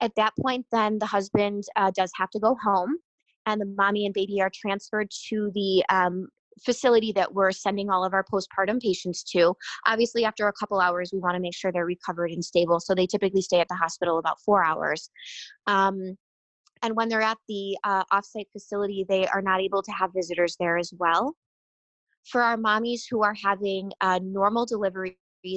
At 0.02 0.16
that 0.16 0.34
point, 0.40 0.66
then 0.72 1.00
the 1.00 1.06
husband 1.06 1.64
uh, 1.76 1.92
does 1.96 2.12
have 2.16 2.30
to 2.32 2.40
go 2.40 2.56
home, 2.64 2.98
and 3.46 3.60
the 3.60 3.74
mommy 3.78 4.06
and 4.06 4.14
baby 4.14 4.40
are 4.42 4.52
transferred 4.54 5.10
to 5.30 5.52
the 5.56 5.84
um, 5.90 6.28
facility 6.64 7.12
that 7.14 7.34
we're 7.34 7.52
sending 7.52 7.90
all 7.90 8.04
of 8.04 8.14
our 8.14 8.24
postpartum 8.32 8.80
patients 8.80 9.24
to. 9.24 9.56
Obviously, 9.88 10.26
after 10.26 10.48
a 10.48 10.54
couple 10.54 10.80
hours, 10.80 11.10
we 11.12 11.20
want 11.20 11.36
to 11.36 11.42
make 11.42 11.56
sure 11.56 11.72
they're 11.72 11.86
recovered 11.86 12.32
and 12.32 12.46
stable. 12.46 12.80
So 12.80 12.94
they 12.94 13.08
typically 13.08 13.42
stay 13.42 13.60
at 13.60 13.68
the 13.68 13.76
hospital 13.76 14.20
about 14.20 14.40
four 14.42 14.64
hours. 14.64 15.10
Um, 15.66 16.18
and 16.82 16.96
when 16.96 17.10
they're 17.10 17.22
at 17.22 17.38
the 17.48 17.78
uh, 17.84 18.04
offsite 18.06 18.52
facility, 18.52 19.06
they 19.08 19.28
are 19.28 19.42
not 19.42 19.62
able 19.62 19.82
to 19.84 19.92
have 19.92 20.12
visitors 20.14 20.56
there 20.60 20.78
as 20.78 20.94
well. 20.98 21.36
For 22.26 22.42
our 22.42 22.58
mommies 22.58 23.02
who 23.10 23.24
are 23.24 23.34
having 23.34 23.92
uh, 24.02 24.20
normal 24.24 24.66
deliveries, 24.66 25.16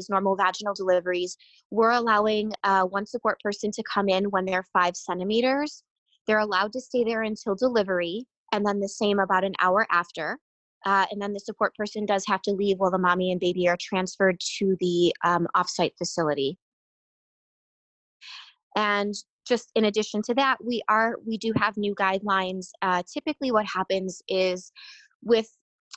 normal 0.09 0.37
vaginal 0.37 0.75
deliveries, 0.75 1.37
we're 1.71 1.91
allowing 1.91 2.53
uh, 2.65 2.85
one 2.85 3.07
support 3.07 3.39
person 3.41 3.71
to 3.73 3.83
come 3.83 4.09
in 4.09 4.25
when 4.31 4.45
they're 4.45 4.65
five 4.73 4.97
centimeters. 4.97 5.83
They're 6.27 6.39
allowed 6.39 6.73
to 6.73 6.81
stay 6.81 7.05
there 7.05 7.23
until 7.23 7.55
delivery, 7.55 8.27
and 8.53 8.65
then 8.65 8.81
the 8.81 8.89
same 8.89 9.19
about 9.19 9.45
an 9.45 9.55
hour 9.61 9.87
after. 9.91 10.39
Uh, 10.85 11.07
and 11.11 11.23
then 11.23 11.33
the 11.33 11.41
support 11.41 11.75
person 11.77 12.05
does 12.05 12.25
have 12.27 12.43
to 12.43 12.53
leave 12.53 12.79
while 12.79 12.91
the 12.91 12.99
mommy 12.99 13.31
and 13.31 13.41
baby 13.41 13.69
are 13.69 13.77
transferred 13.81 14.41
to 14.59 14.77
the 14.81 15.15
um, 15.25 15.47
offsite 15.57 15.97
facility. 15.97 16.59
And 18.75 19.15
just 19.47 19.71
in 19.75 19.85
addition 19.85 20.23
to 20.23 20.35
that, 20.35 20.59
we 20.65 20.83
are 20.89 21.17
we 21.27 21.37
do 21.39 21.53
have 21.57 21.77
new 21.77 21.95
guidelines. 21.95 22.69
Uh, 22.81 23.03
typically, 23.13 23.51
what 23.53 23.67
happens 23.67 24.23
is 24.29 24.73
with 25.23 25.49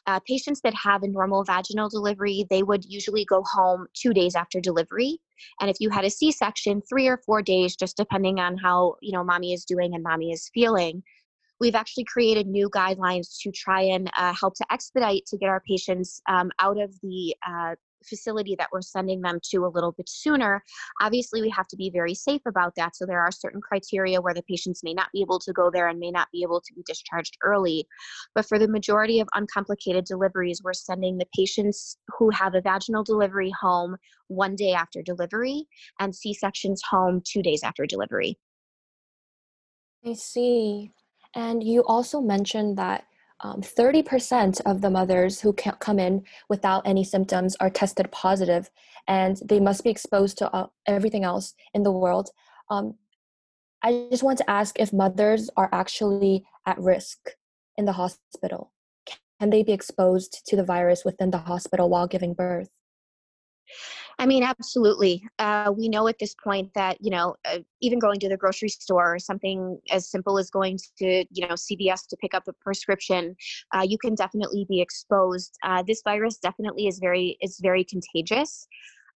uh, 0.07 0.19
patients 0.27 0.61
that 0.61 0.73
have 0.73 1.03
a 1.03 1.07
normal 1.07 1.43
vaginal 1.43 1.89
delivery, 1.89 2.45
they 2.49 2.63
would 2.63 2.85
usually 2.85 3.25
go 3.25 3.43
home 3.43 3.87
two 3.93 4.13
days 4.13 4.35
after 4.35 4.59
delivery. 4.59 5.19
And 5.59 5.69
if 5.69 5.77
you 5.79 5.89
had 5.89 6.05
a 6.05 6.09
C-section, 6.09 6.81
three 6.87 7.07
or 7.07 7.17
four 7.17 7.41
days, 7.41 7.75
just 7.75 7.97
depending 7.97 8.39
on 8.39 8.57
how 8.57 8.95
you 9.01 9.11
know 9.11 9.23
mommy 9.23 9.53
is 9.53 9.65
doing 9.65 9.93
and 9.93 10.03
mommy 10.03 10.31
is 10.31 10.49
feeling. 10.53 11.03
We've 11.59 11.75
actually 11.75 12.03
created 12.03 12.47
new 12.47 12.69
guidelines 12.69 13.39
to 13.41 13.51
try 13.51 13.81
and 13.81 14.11
uh, 14.17 14.33
help 14.33 14.55
to 14.55 14.65
expedite 14.71 15.25
to 15.27 15.37
get 15.37 15.47
our 15.47 15.61
patients 15.65 16.21
um, 16.27 16.51
out 16.59 16.77
of 16.77 16.93
the 17.01 17.33
uh, 17.47 17.75
facility 18.07 18.55
that 18.57 18.69
we're 18.71 18.81
sending 18.81 19.21
them 19.21 19.39
to 19.51 19.65
a 19.65 19.73
little 19.73 19.91
bit 19.91 20.09
sooner, 20.09 20.63
obviously 21.01 21.41
we 21.41 21.49
have 21.49 21.67
to 21.67 21.75
be 21.75 21.89
very 21.89 22.13
safe 22.13 22.41
about 22.47 22.73
that. 22.75 22.95
So 22.95 23.05
there 23.05 23.21
are 23.21 23.31
certain 23.31 23.61
criteria 23.61 24.21
where 24.21 24.33
the 24.33 24.43
patients 24.43 24.83
may 24.83 24.93
not 24.93 25.11
be 25.13 25.21
able 25.21 25.39
to 25.39 25.53
go 25.53 25.69
there 25.71 25.87
and 25.87 25.99
may 25.99 26.11
not 26.11 26.27
be 26.31 26.43
able 26.43 26.61
to 26.61 26.73
be 26.73 26.83
discharged 26.85 27.37
early. 27.43 27.87
But 28.33 28.45
for 28.45 28.59
the 28.59 28.67
majority 28.67 29.19
of 29.19 29.27
uncomplicated 29.35 30.05
deliveries, 30.05 30.61
we're 30.63 30.73
sending 30.73 31.17
the 31.17 31.27
patients 31.35 31.97
who 32.17 32.29
have 32.29 32.55
a 32.55 32.61
vaginal 32.61 33.03
delivery 33.03 33.51
home 33.59 33.97
one 34.27 34.55
day 34.55 34.73
after 34.73 35.01
delivery 35.01 35.67
and 35.99 36.15
C 36.15 36.33
sections 36.33 36.81
home 36.89 37.21
two 37.25 37.41
days 37.41 37.63
after 37.63 37.85
delivery. 37.85 38.37
I 40.05 40.13
see. 40.13 40.91
And 41.35 41.63
you 41.63 41.83
also 41.83 42.21
mentioned 42.21 42.77
that 42.77 43.05
um, 43.41 43.61
30% 43.61 44.61
of 44.65 44.81
the 44.81 44.89
mothers 44.89 45.41
who 45.41 45.53
come 45.53 45.99
in 45.99 46.23
without 46.49 46.87
any 46.87 47.03
symptoms 47.03 47.55
are 47.59 47.69
tested 47.69 48.11
positive 48.11 48.69
and 49.07 49.37
they 49.45 49.59
must 49.59 49.83
be 49.83 49.89
exposed 49.89 50.37
to 50.37 50.51
uh, 50.51 50.67
everything 50.87 51.23
else 51.23 51.53
in 51.73 51.83
the 51.83 51.91
world. 51.91 52.29
Um, 52.69 52.95
I 53.83 54.07
just 54.09 54.23
want 54.23 54.37
to 54.39 54.49
ask 54.49 54.79
if 54.79 54.93
mothers 54.93 55.49
are 55.57 55.69
actually 55.71 56.45
at 56.65 56.79
risk 56.79 57.31
in 57.77 57.85
the 57.85 57.91
hospital. 57.91 58.71
Can 59.39 59.49
they 59.49 59.63
be 59.63 59.73
exposed 59.73 60.41
to 60.47 60.55
the 60.55 60.63
virus 60.63 61.03
within 61.05 61.31
the 61.31 61.37
hospital 61.37 61.89
while 61.89 62.07
giving 62.07 62.33
birth? 62.33 62.69
I 64.17 64.25
mean, 64.25 64.43
absolutely. 64.43 65.27
Uh, 65.39 65.73
we 65.75 65.89
know 65.89 66.07
at 66.07 66.19
this 66.19 66.35
point 66.41 66.71
that, 66.75 66.97
you 67.01 67.11
know, 67.11 67.35
uh, 67.45 67.59
even 67.81 67.99
going 67.99 68.19
to 68.21 68.29
the 68.29 68.37
grocery 68.37 68.69
store 68.69 69.15
or 69.15 69.19
something 69.19 69.79
as 69.91 70.09
simple 70.09 70.37
as 70.39 70.49
going 70.49 70.79
to, 70.99 71.25
you 71.29 71.47
know, 71.47 71.55
CVS 71.55 72.07
to 72.07 72.17
pick 72.17 72.33
up 72.33 72.43
a 72.47 72.53
prescription, 72.53 73.35
uh, 73.75 73.85
you 73.87 73.97
can 73.97 74.15
definitely 74.15 74.65
be 74.69 74.81
exposed. 74.81 75.57
Uh, 75.63 75.83
this 75.85 76.01
virus 76.03 76.37
definitely 76.37 76.87
is 76.87 76.99
very, 76.99 77.37
is 77.41 77.59
very 77.61 77.83
contagious. 77.83 78.67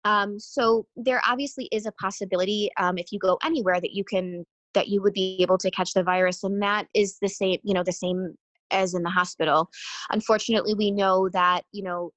Um, 0.04 0.38
so 0.38 0.86
there 0.96 1.20
obviously 1.26 1.68
is 1.72 1.86
a 1.86 1.92
possibility 1.92 2.70
um, 2.78 2.98
if 2.98 3.12
you 3.12 3.18
go 3.18 3.38
anywhere 3.44 3.80
that 3.80 3.92
you 3.92 4.04
can, 4.04 4.44
that 4.74 4.88
you 4.88 5.02
would 5.02 5.12
be 5.12 5.38
able 5.40 5.58
to 5.58 5.70
catch 5.70 5.92
the 5.94 6.02
virus. 6.02 6.42
And 6.44 6.62
that 6.62 6.86
is 6.94 7.18
the 7.20 7.28
same, 7.28 7.58
you 7.62 7.74
know, 7.74 7.82
the 7.82 7.92
same 7.92 8.34
as 8.70 8.94
in 8.94 9.02
the 9.02 9.10
hospital. 9.10 9.68
Unfortunately, 10.10 10.74
we 10.74 10.90
know 10.90 11.28
that, 11.30 11.62
you 11.72 11.82
know, 11.82 12.12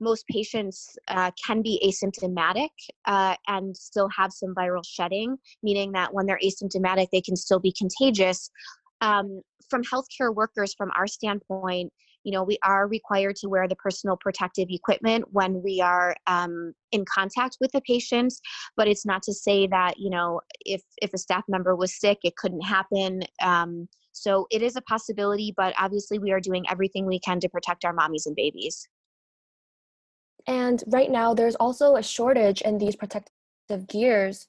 most 0.00 0.26
patients 0.28 0.96
uh, 1.08 1.30
can 1.44 1.62
be 1.62 1.80
asymptomatic 1.84 2.70
uh, 3.06 3.36
and 3.46 3.76
still 3.76 4.08
have 4.16 4.32
some 4.32 4.54
viral 4.54 4.84
shedding, 4.86 5.36
meaning 5.62 5.92
that 5.92 6.12
when 6.12 6.26
they're 6.26 6.40
asymptomatic, 6.44 7.08
they 7.12 7.20
can 7.20 7.36
still 7.36 7.60
be 7.60 7.72
contagious. 7.76 8.50
Um, 9.00 9.40
from 9.70 9.82
healthcare 9.82 10.34
workers, 10.34 10.74
from 10.74 10.90
our 10.96 11.06
standpoint, 11.06 11.92
you 12.24 12.32
know, 12.32 12.42
we 12.42 12.58
are 12.64 12.88
required 12.88 13.36
to 13.36 13.48
wear 13.48 13.68
the 13.68 13.76
personal 13.76 14.16
protective 14.16 14.68
equipment 14.70 15.26
when 15.30 15.62
we 15.62 15.80
are 15.80 16.16
um, 16.26 16.72
in 16.90 17.04
contact 17.04 17.58
with 17.60 17.70
the 17.72 17.82
patients, 17.82 18.40
but 18.76 18.88
it's 18.88 19.04
not 19.04 19.22
to 19.24 19.32
say 19.32 19.66
that, 19.66 19.98
you 19.98 20.10
know, 20.10 20.40
if, 20.60 20.82
if 21.02 21.12
a 21.12 21.18
staff 21.18 21.44
member 21.48 21.76
was 21.76 21.98
sick, 21.98 22.18
it 22.24 22.36
couldn't 22.36 22.62
happen. 22.62 23.22
Um, 23.42 23.88
so 24.12 24.46
it 24.50 24.62
is 24.62 24.76
a 24.76 24.82
possibility, 24.82 25.52
but 25.56 25.74
obviously 25.78 26.18
we 26.18 26.32
are 26.32 26.40
doing 26.40 26.64
everything 26.70 27.04
we 27.04 27.20
can 27.20 27.40
to 27.40 27.48
protect 27.48 27.84
our 27.84 27.94
mommies 27.94 28.26
and 28.26 28.34
babies. 28.34 28.88
And 30.46 30.82
right 30.88 31.10
now, 31.10 31.34
there's 31.34 31.54
also 31.56 31.96
a 31.96 32.02
shortage 32.02 32.60
in 32.62 32.78
these 32.78 32.96
protective 32.96 33.86
gears 33.88 34.46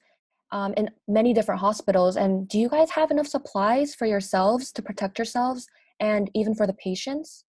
um, 0.52 0.74
in 0.76 0.90
many 1.08 1.32
different 1.32 1.60
hospitals. 1.60 2.16
And 2.16 2.48
do 2.48 2.58
you 2.58 2.68
guys 2.68 2.90
have 2.90 3.10
enough 3.10 3.26
supplies 3.26 3.94
for 3.94 4.06
yourselves 4.06 4.72
to 4.72 4.82
protect 4.82 5.18
yourselves 5.18 5.66
and 6.00 6.30
even 6.34 6.54
for 6.54 6.66
the 6.66 6.74
patients? 6.74 7.44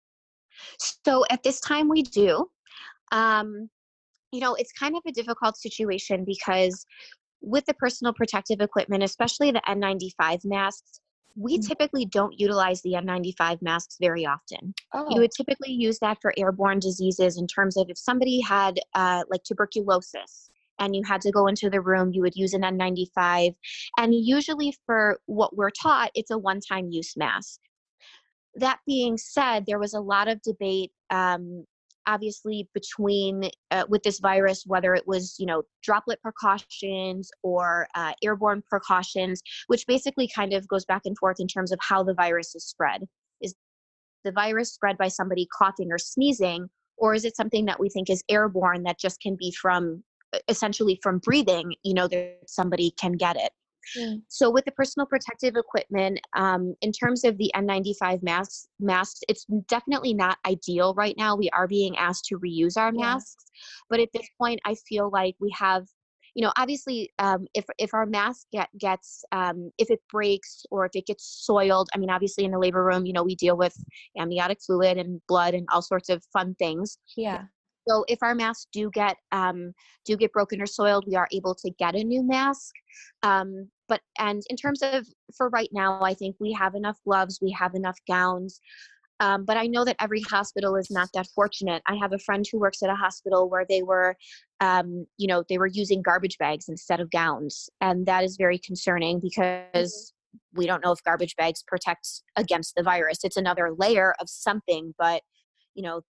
So 1.04 1.24
at 1.30 1.42
this 1.42 1.60
time, 1.60 1.88
we 1.88 2.02
do. 2.02 2.46
Um, 3.12 3.68
you 4.32 4.40
know, 4.40 4.54
it's 4.54 4.72
kind 4.72 4.96
of 4.96 5.02
a 5.06 5.12
difficult 5.12 5.56
situation 5.56 6.24
because 6.24 6.84
with 7.40 7.64
the 7.66 7.74
personal 7.74 8.12
protective 8.12 8.60
equipment, 8.60 9.02
especially 9.02 9.50
the 9.50 9.62
N95 9.68 10.44
masks, 10.44 11.00
we 11.36 11.58
mm. 11.58 11.66
typically 11.66 12.04
don't 12.04 12.38
utilize 12.38 12.80
the 12.82 12.92
N95 12.92 13.60
masks 13.62 13.96
very 14.00 14.24
often. 14.24 14.74
Oh. 14.92 15.06
You 15.10 15.20
would 15.20 15.32
typically 15.36 15.72
use 15.72 15.98
that 16.00 16.18
for 16.22 16.32
airborne 16.36 16.78
diseases 16.78 17.38
in 17.38 17.46
terms 17.46 17.76
of 17.76 17.90
if 17.90 17.98
somebody 17.98 18.40
had 18.40 18.78
uh, 18.94 19.24
like 19.30 19.42
tuberculosis 19.42 20.50
and 20.78 20.94
you 20.94 21.02
had 21.04 21.20
to 21.22 21.30
go 21.30 21.46
into 21.46 21.70
the 21.70 21.80
room, 21.80 22.10
you 22.12 22.22
would 22.22 22.36
use 22.36 22.52
an 22.52 22.62
N95. 22.62 23.54
And 23.98 24.14
usually, 24.14 24.74
for 24.86 25.18
what 25.26 25.56
we're 25.56 25.70
taught, 25.70 26.10
it's 26.14 26.30
a 26.30 26.38
one 26.38 26.60
time 26.60 26.88
use 26.90 27.16
mask. 27.16 27.60
That 28.56 28.78
being 28.86 29.16
said, 29.16 29.64
there 29.66 29.78
was 29.78 29.94
a 29.94 30.00
lot 30.00 30.28
of 30.28 30.40
debate 30.42 30.92
um, 31.10 31.64
obviously 32.06 32.68
between 32.74 33.50
uh, 33.70 33.84
with 33.88 34.02
this 34.02 34.20
virus 34.20 34.64
whether 34.66 34.94
it 34.94 35.06
was 35.06 35.36
you 35.38 35.46
know 35.46 35.62
droplet 35.82 36.20
precautions 36.22 37.30
or 37.42 37.86
uh, 37.94 38.12
airborne 38.22 38.62
precautions 38.68 39.42
which 39.66 39.86
basically 39.86 40.28
kind 40.28 40.52
of 40.52 40.66
goes 40.68 40.84
back 40.84 41.02
and 41.04 41.16
forth 41.18 41.40
in 41.40 41.46
terms 41.46 41.72
of 41.72 41.78
how 41.80 42.02
the 42.02 42.14
virus 42.14 42.54
is 42.54 42.64
spread. 42.64 43.02
Is 43.40 43.54
the 44.24 44.32
virus 44.32 44.72
spread 44.72 44.96
by 44.98 45.08
somebody 45.08 45.46
coughing 45.56 45.90
or 45.90 45.98
sneezing 45.98 46.68
or 46.96 47.14
is 47.14 47.24
it 47.24 47.36
something 47.36 47.64
that 47.66 47.80
we 47.80 47.88
think 47.88 48.08
is 48.08 48.22
airborne 48.28 48.84
that 48.84 48.98
just 48.98 49.20
can 49.20 49.36
be 49.36 49.52
from 49.52 50.02
essentially 50.48 50.98
from 51.02 51.18
breathing 51.18 51.74
you 51.84 51.94
know 51.94 52.08
that 52.08 52.38
somebody 52.46 52.92
can 52.98 53.12
get 53.12 53.36
it 53.36 53.52
mm. 53.98 54.20
so 54.28 54.50
with 54.50 54.64
the 54.64 54.72
personal 54.72 55.06
protective 55.06 55.56
equipment 55.56 56.20
um, 56.36 56.74
in 56.80 56.92
terms 56.92 57.24
of 57.24 57.36
the 57.38 57.50
n95 57.54 58.22
masks 58.22 58.68
masks 58.80 59.20
it's 59.28 59.46
definitely 59.68 60.14
not 60.14 60.38
ideal 60.46 60.94
right 60.94 61.14
now 61.16 61.36
we 61.36 61.50
are 61.50 61.68
being 61.68 61.96
asked 61.96 62.24
to 62.24 62.38
reuse 62.38 62.76
our 62.76 62.92
masks 62.92 63.44
yeah. 63.52 63.60
but 63.90 64.00
at 64.00 64.08
this 64.12 64.28
point 64.38 64.60
i 64.64 64.74
feel 64.88 65.10
like 65.10 65.34
we 65.40 65.52
have 65.56 65.86
you 66.34 66.42
know 66.44 66.52
obviously 66.56 67.10
um, 67.18 67.46
if 67.54 67.64
if 67.78 67.94
our 67.94 68.06
mask 68.06 68.46
get, 68.52 68.68
gets 68.78 69.24
um, 69.32 69.70
if 69.78 69.90
it 69.90 70.00
breaks 70.10 70.64
or 70.70 70.84
if 70.84 70.92
it 70.94 71.06
gets 71.06 71.44
soiled 71.44 71.88
i 71.94 71.98
mean 71.98 72.10
obviously 72.10 72.44
in 72.44 72.50
the 72.50 72.58
labor 72.58 72.84
room 72.84 73.06
you 73.06 73.12
know 73.12 73.22
we 73.22 73.34
deal 73.36 73.56
with 73.56 73.74
amniotic 74.18 74.58
fluid 74.64 74.98
and 74.98 75.20
blood 75.28 75.54
and 75.54 75.66
all 75.72 75.82
sorts 75.82 76.08
of 76.08 76.22
fun 76.32 76.54
things 76.58 76.98
yeah 77.16 77.42
so 77.88 78.04
if 78.08 78.22
our 78.22 78.34
masks 78.34 78.66
do 78.72 78.90
get 78.90 79.16
um, 79.32 79.72
do 80.04 80.16
get 80.16 80.32
broken 80.32 80.60
or 80.60 80.66
soiled 80.66 81.04
we 81.06 81.16
are 81.16 81.28
able 81.32 81.54
to 81.54 81.70
get 81.78 81.94
a 81.94 82.02
new 82.02 82.22
mask 82.22 82.74
um, 83.22 83.68
but 83.88 84.00
and 84.18 84.42
in 84.48 84.56
terms 84.56 84.80
of 84.82 85.06
for 85.36 85.48
right 85.50 85.70
now 85.72 86.00
i 86.02 86.14
think 86.14 86.36
we 86.38 86.52
have 86.52 86.74
enough 86.74 86.98
gloves 87.04 87.38
we 87.42 87.50
have 87.50 87.74
enough 87.74 87.98
gowns 88.08 88.60
um, 89.20 89.44
but 89.44 89.56
I 89.56 89.66
know 89.66 89.84
that 89.84 89.96
every 90.00 90.20
hospital 90.22 90.76
is 90.76 90.90
not 90.90 91.08
that 91.14 91.28
fortunate. 91.34 91.82
I 91.86 91.94
have 91.96 92.12
a 92.12 92.18
friend 92.18 92.44
who 92.50 92.58
works 92.58 92.82
at 92.82 92.90
a 92.90 92.96
hospital 92.96 93.48
where 93.48 93.64
they 93.68 93.82
were, 93.82 94.16
um, 94.60 95.06
you 95.18 95.28
know, 95.28 95.44
they 95.48 95.58
were 95.58 95.68
using 95.68 96.02
garbage 96.02 96.36
bags 96.38 96.68
instead 96.68 97.00
of 97.00 97.10
gowns, 97.10 97.68
and 97.80 98.06
that 98.06 98.24
is 98.24 98.36
very 98.36 98.58
concerning 98.58 99.20
because 99.20 99.52
mm-hmm. 99.52 100.58
we 100.58 100.66
don't 100.66 100.84
know 100.84 100.92
if 100.92 101.02
garbage 101.04 101.36
bags 101.36 101.62
protect 101.66 102.08
against 102.36 102.74
the 102.74 102.82
virus. 102.82 103.18
It's 103.22 103.36
another 103.36 103.72
layer 103.76 104.14
of 104.20 104.28
something, 104.28 104.94
but 104.98 105.22
you 105.74 105.82
know, 105.82 106.02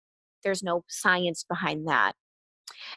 there's 0.42 0.62
no 0.62 0.84
science 0.88 1.44
behind 1.48 1.86
that. 1.88 2.14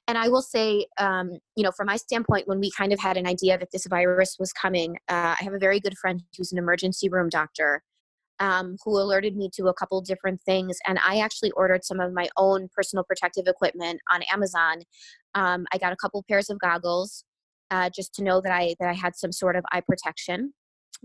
And 0.07 0.17
I 0.17 0.29
will 0.29 0.41
say, 0.41 0.85
um, 0.97 1.31
you 1.55 1.63
know, 1.63 1.71
from 1.71 1.87
my 1.87 1.97
standpoint, 1.97 2.47
when 2.47 2.59
we 2.59 2.71
kind 2.71 2.93
of 2.93 2.99
had 2.99 3.17
an 3.17 3.27
idea 3.27 3.57
that 3.57 3.69
this 3.71 3.85
virus 3.87 4.37
was 4.39 4.53
coming, 4.53 4.95
uh, 5.09 5.35
I 5.39 5.43
have 5.43 5.53
a 5.53 5.59
very 5.59 5.79
good 5.79 5.97
friend 5.97 6.23
who's 6.37 6.51
an 6.51 6.57
emergency 6.57 7.09
room 7.09 7.29
doctor 7.29 7.83
um, 8.39 8.77
who 8.83 8.97
alerted 8.99 9.35
me 9.35 9.49
to 9.55 9.67
a 9.67 9.73
couple 9.73 9.99
different 10.01 10.41
things. 10.41 10.77
And 10.87 10.99
I 11.05 11.19
actually 11.19 11.51
ordered 11.51 11.83
some 11.83 11.99
of 11.99 12.13
my 12.13 12.29
own 12.37 12.69
personal 12.73 13.03
protective 13.03 13.47
equipment 13.47 13.99
on 14.11 14.21
Amazon. 14.23 14.83
Um, 15.35 15.65
I 15.73 15.77
got 15.77 15.93
a 15.93 15.97
couple 15.97 16.23
pairs 16.29 16.49
of 16.49 16.59
goggles 16.59 17.23
uh, 17.71 17.89
just 17.89 18.13
to 18.15 18.23
know 18.23 18.41
that 18.41 18.51
I 18.51 18.75
that 18.79 18.89
I 18.89 18.93
had 18.93 19.15
some 19.15 19.31
sort 19.31 19.55
of 19.55 19.63
eye 19.71 19.81
protection. 19.81 20.53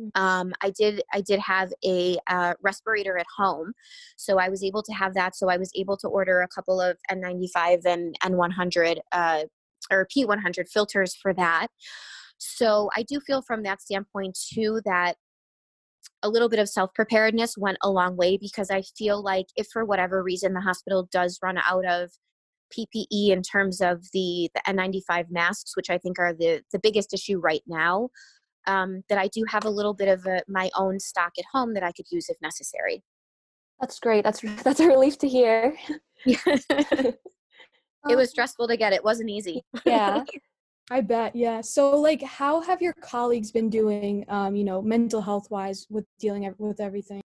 Mm. 0.00 0.10
Um, 0.14 0.52
I 0.62 0.70
did 0.70 1.02
I 1.12 1.20
did 1.20 1.40
have 1.40 1.72
a 1.84 2.18
uh, 2.28 2.54
respirator 2.62 3.18
at 3.18 3.26
home, 3.36 3.72
so 4.16 4.38
I 4.38 4.48
was 4.48 4.62
able 4.64 4.82
to 4.82 4.92
have 4.92 5.14
that. 5.14 5.36
So 5.36 5.48
I 5.48 5.56
was 5.56 5.70
able 5.74 5.96
to 5.98 6.08
order 6.08 6.40
a 6.40 6.48
couple 6.48 6.80
of 6.80 6.96
N95 7.10 7.84
and 7.84 8.16
N100 8.22 8.98
uh, 9.12 9.44
or 9.90 10.06
P100 10.16 10.68
filters 10.70 11.14
for 11.14 11.34
that. 11.34 11.68
So 12.38 12.90
I 12.96 13.02
do 13.02 13.20
feel 13.20 13.42
from 13.42 13.62
that 13.64 13.82
standpoint 13.82 14.38
too 14.52 14.80
that 14.84 15.16
a 16.22 16.28
little 16.28 16.48
bit 16.48 16.58
of 16.58 16.68
self 16.68 16.92
preparedness 16.94 17.56
went 17.56 17.78
a 17.82 17.90
long 17.90 18.16
way 18.16 18.36
because 18.36 18.70
I 18.70 18.82
feel 18.96 19.22
like 19.22 19.46
if 19.56 19.68
for 19.72 19.84
whatever 19.84 20.22
reason 20.22 20.54
the 20.54 20.60
hospital 20.60 21.08
does 21.12 21.38
run 21.42 21.58
out 21.58 21.84
of 21.86 22.10
PPE 22.76 23.28
in 23.30 23.42
terms 23.42 23.80
of 23.80 24.02
the 24.12 24.50
the 24.54 24.62
N95 24.66 25.26
masks, 25.30 25.76
which 25.76 25.90
I 25.90 25.98
think 25.98 26.18
are 26.18 26.32
the 26.32 26.62
the 26.72 26.78
biggest 26.78 27.12
issue 27.12 27.38
right 27.38 27.62
now, 27.66 28.08
um, 28.66 29.02
that 29.09 29.19
I 29.19 29.28
do 29.28 29.45
have 29.49 29.64
a 29.64 29.71
little 29.71 29.95
bit 29.95 30.09
of 30.09 30.25
a, 30.26 30.42
my 30.49 30.71
own 30.76 30.99
stock 31.00 31.33
at 31.38 31.45
home 31.52 31.75
that 31.75 31.83
I 31.83 31.92
could 31.92 32.07
use 32.11 32.28
if 32.28 32.37
necessary. 32.40 33.02
That's 33.81 33.99
great. 33.99 34.25
That's 34.25 34.40
that's 34.63 34.80
a 34.80 34.86
relief 34.86 35.19
to 35.19 35.28
hear. 35.28 35.76
it 36.25 37.19
was 38.06 38.30
stressful 38.30 38.69
to 38.69 38.76
get. 38.76 38.93
It 38.93 39.04
wasn't 39.04 39.30
easy. 39.30 39.65
Yeah. 39.84 40.25
I 40.91 41.00
bet, 41.00 41.34
yeah. 41.34 41.63
So, 41.63 41.97
like, 41.97 42.23
how 42.23 42.60
have 42.60 42.82
your 42.82 42.93
colleagues 42.93 43.50
been 43.50 43.71
doing, 43.71 44.26
um, 44.28 44.54
you 44.54 44.65
know, 44.65 44.82
mental 44.82 45.23
health 45.23 45.50
wise 45.50 45.86
with 45.89 46.04
dealing 46.19 46.52
with 46.58 46.80
everything? 46.80 47.23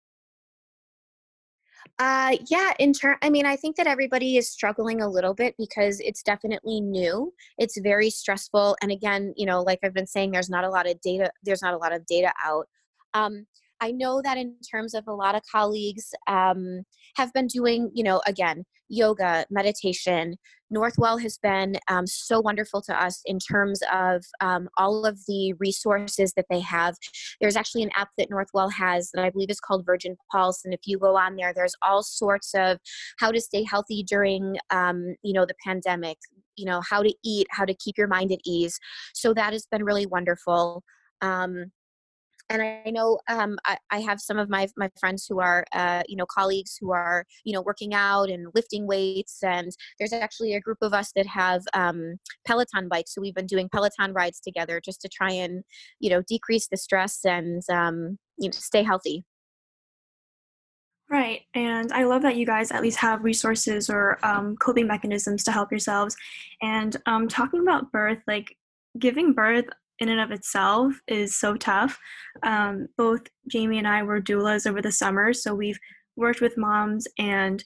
Uh, 2.00 2.38
yeah, 2.50 2.74
in 2.80 2.94
turn, 2.94 3.16
I 3.22 3.30
mean, 3.30 3.46
I 3.46 3.56
think 3.56 3.76
that 3.76 3.88
everybody 3.88 4.38
is 4.38 4.50
struggling 4.50 5.02
a 5.02 5.10
little 5.10 5.34
bit 5.34 5.56
because 5.58 6.00
it's 6.00 6.24
definitely 6.24 6.82
new. 6.82 7.34
It's 7.58 7.78
very 7.80 8.10
stressful. 8.10 8.76
And 8.82 8.92
again, 8.92 9.34
you 9.38 9.46
know, 9.46 9.62
like 9.62 9.80
I've 9.84 9.94
been 9.94 10.08
saying, 10.08 10.32
there's 10.32 10.50
not 10.50 10.64
a 10.64 10.70
lot 10.70 10.90
of 10.90 11.00
data, 11.02 11.32
there's 11.44 11.62
not 11.62 11.74
a 11.74 11.78
lot 11.78 11.94
of 11.94 12.06
data 12.06 12.34
out. 12.44 12.68
Um, 13.14 13.46
I 13.84 13.92
know 13.92 14.22
that 14.22 14.38
in 14.38 14.56
terms 14.72 14.94
of 14.94 15.08
a 15.08 15.14
lot 15.14 15.36
of 15.36 15.42
colleagues 15.52 16.14
um, 16.28 16.84
have 17.18 17.34
been 17.34 17.48
doing, 17.48 17.92
you 17.94 18.02
know, 18.02 18.22
again, 18.26 18.64
yoga, 18.88 19.46
meditation. 19.50 20.38
Northwell 20.74 21.22
has 21.22 21.38
been 21.38 21.76
um, 21.90 22.08
so 22.08 22.40
wonderful 22.40 22.82
to 22.84 23.04
us 23.04 23.20
in 23.26 23.40
terms 23.40 23.82
of 23.92 24.24
um, 24.40 24.70
all 24.78 25.06
of 25.06 25.20
the 25.28 25.52
resources 25.60 26.32
that 26.38 26.46
they 26.50 26.62
have. 26.62 26.96
There's 27.42 27.58
actually 27.58 27.84
an 27.84 27.90
app 27.98 28.08
that 28.18 28.30
Northwell 28.30 28.72
has 28.72 29.12
that 29.14 29.26
I 29.26 29.30
believe 29.30 29.50
is 29.50 29.60
called 29.60 29.86
Virgin 29.86 30.16
Pulse, 30.32 30.62
and 30.64 30.74
if 30.74 30.80
you 30.86 30.98
go 30.98 31.18
on 31.18 31.36
there, 31.36 31.52
there's 31.54 31.76
all 31.82 32.04
sorts 32.04 32.54
of 32.56 32.78
how 33.20 33.32
to 33.32 33.42
stay 33.42 33.66
healthy 33.70 34.02
during, 34.04 34.56
um, 34.70 35.16
you 35.24 35.34
know, 35.34 35.46
the 35.46 35.56
pandemic. 35.66 36.18
You 36.56 36.66
know, 36.66 36.82
how 36.88 37.02
to 37.02 37.12
eat, 37.26 37.48
how 37.50 37.66
to 37.66 37.74
keep 37.74 37.98
your 37.98 38.08
mind 38.08 38.32
at 38.32 38.38
ease. 38.46 38.80
So 39.16 39.34
that 39.34 39.54
has 39.54 39.66
been 39.72 39.84
really 39.84 40.06
wonderful. 40.06 40.84
Um, 41.20 41.72
and 42.54 42.62
I 42.62 42.90
know 42.92 43.20
um, 43.28 43.58
I, 43.66 43.78
I, 43.90 44.00
have 44.02 44.22
some 44.22 44.38
of 44.38 44.48
my 44.48 44.68
my 44.78 44.90
friends 45.00 45.26
who 45.28 45.40
are 45.40 45.66
uh, 45.74 46.04
you 46.08 46.16
know 46.16 46.26
colleagues 46.26 46.78
who 46.80 46.92
are 46.92 47.26
you 47.44 47.52
know 47.52 47.62
working 47.62 47.94
out 47.94 48.30
and 48.30 48.48
lifting 48.54 48.88
weights, 48.88 49.40
and 49.44 49.72
there's 49.98 50.14
actually 50.14 50.54
a 50.54 50.62
group 50.62 50.78
of 50.82 50.94
us 50.94 51.12
that 51.16 51.26
have 51.26 51.64
um, 51.74 52.16
Peloton 52.46 52.88
bikes, 52.88 53.16
so 53.16 53.22
we've 53.22 53.34
been 53.34 53.48
doing 53.48 53.68
Peloton 53.70 54.14
rides 54.14 54.40
together 54.40 54.80
just 54.80 55.02
to 55.02 55.10
try 55.10 55.32
and 55.32 55.64
you 56.00 56.10
know 56.10 56.22
decrease 56.28 56.68
the 56.70 56.78
stress 56.78 57.26
and 57.26 57.64
um, 57.72 58.20
you 58.38 58.48
know 58.48 58.54
stay 58.54 58.84
healthy. 58.84 59.26
Right, 61.10 61.42
and 61.54 61.92
I 61.92 62.04
love 62.04 62.22
that 62.22 62.38
you 62.38 62.46
guys 62.46 62.72
at 62.72 62.82
least 62.82 62.98
have 63.00 63.24
resources 63.24 63.90
or 63.90 64.20
um, 64.24 64.56
coping 64.58 64.88
mechanisms 64.88 65.44
to 65.44 65.52
help 65.52 65.72
yourselves. 65.72 66.16
And 66.62 66.96
um, 67.06 67.28
talking 67.28 67.62
about 67.62 67.92
birth, 67.92 68.20
like 68.28 68.56
giving 69.00 69.34
birth 69.34 69.66
in 70.04 70.10
and 70.10 70.22
of 70.22 70.32
itself 70.32 70.94
is 71.08 71.36
so 71.38 71.56
tough. 71.56 71.98
Um, 72.44 72.88
both 72.98 73.22
Jamie 73.50 73.80
and 73.80 73.88
I 73.88 74.04
were 74.04 74.22
doulas 74.22 74.70
over 74.70 74.82
the 74.82 74.92
summer, 74.92 75.34
so 75.34 75.56
we've 75.56 75.80
worked 76.16 76.42
with 76.42 76.58
moms 76.58 77.08
and 77.18 77.64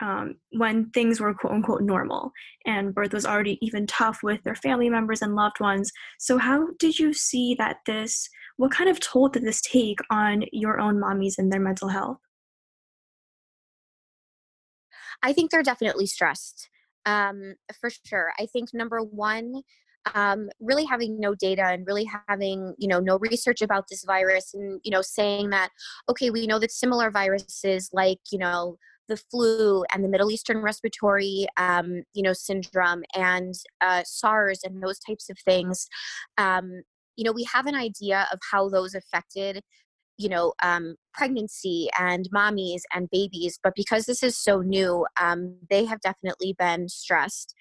um, 0.00 0.36
when 0.52 0.90
things 0.90 1.20
were 1.20 1.34
quote 1.34 1.52
unquote 1.52 1.82
normal 1.82 2.30
and 2.64 2.94
birth 2.94 3.12
was 3.12 3.26
already 3.26 3.58
even 3.60 3.84
tough 3.86 4.20
with 4.22 4.42
their 4.44 4.54
family 4.54 4.88
members 4.88 5.22
and 5.22 5.34
loved 5.34 5.58
ones. 5.60 5.90
So, 6.20 6.38
how 6.38 6.68
did 6.78 6.98
you 6.98 7.12
see 7.12 7.56
that 7.58 7.78
this, 7.84 8.28
what 8.56 8.70
kind 8.70 8.88
of 8.88 9.00
toll 9.00 9.28
did 9.28 9.42
this 9.42 9.60
take 9.60 9.98
on 10.10 10.44
your 10.52 10.78
own 10.78 11.00
mommies 11.00 11.34
and 11.36 11.52
their 11.52 11.60
mental 11.60 11.88
health? 11.88 12.18
I 15.22 15.32
think 15.32 15.50
they're 15.50 15.64
definitely 15.64 16.06
stressed 16.06 16.70
um, 17.04 17.54
for 17.80 17.90
sure. 18.06 18.32
I 18.38 18.46
think 18.46 18.68
number 18.72 19.00
one, 19.00 19.62
um, 20.14 20.48
really 20.60 20.84
having 20.84 21.18
no 21.20 21.34
data 21.34 21.64
and 21.64 21.86
really 21.86 22.08
having 22.28 22.74
you 22.78 22.88
know 22.88 23.00
no 23.00 23.18
research 23.18 23.62
about 23.62 23.86
this 23.88 24.04
virus 24.04 24.54
and 24.54 24.80
you 24.84 24.90
know 24.90 25.02
saying 25.02 25.50
that 25.50 25.70
okay 26.08 26.30
we 26.30 26.46
know 26.46 26.58
that 26.58 26.70
similar 26.70 27.10
viruses 27.10 27.90
like 27.92 28.18
you 28.30 28.38
know 28.38 28.76
the 29.08 29.16
flu 29.16 29.84
and 29.92 30.04
the 30.04 30.08
middle 30.08 30.30
eastern 30.30 30.58
respiratory 30.58 31.46
um, 31.56 32.02
you 32.14 32.22
know 32.22 32.32
syndrome 32.32 33.02
and 33.14 33.54
uh, 33.80 34.02
sars 34.04 34.60
and 34.64 34.82
those 34.82 34.98
types 34.98 35.30
of 35.30 35.38
things 35.44 35.88
um, 36.36 36.82
you 37.16 37.24
know 37.24 37.32
we 37.32 37.44
have 37.44 37.66
an 37.66 37.74
idea 37.74 38.26
of 38.32 38.38
how 38.50 38.68
those 38.68 38.94
affected 38.94 39.62
you 40.18 40.28
know 40.28 40.52
um, 40.62 40.96
pregnancy 41.14 41.88
and 41.98 42.28
mommies 42.34 42.82
and 42.94 43.08
babies 43.10 43.58
but 43.62 43.74
because 43.74 44.04
this 44.04 44.22
is 44.22 44.36
so 44.36 44.60
new 44.60 45.06
um, 45.20 45.56
they 45.70 45.84
have 45.84 46.00
definitely 46.00 46.54
been 46.58 46.88
stressed 46.88 47.54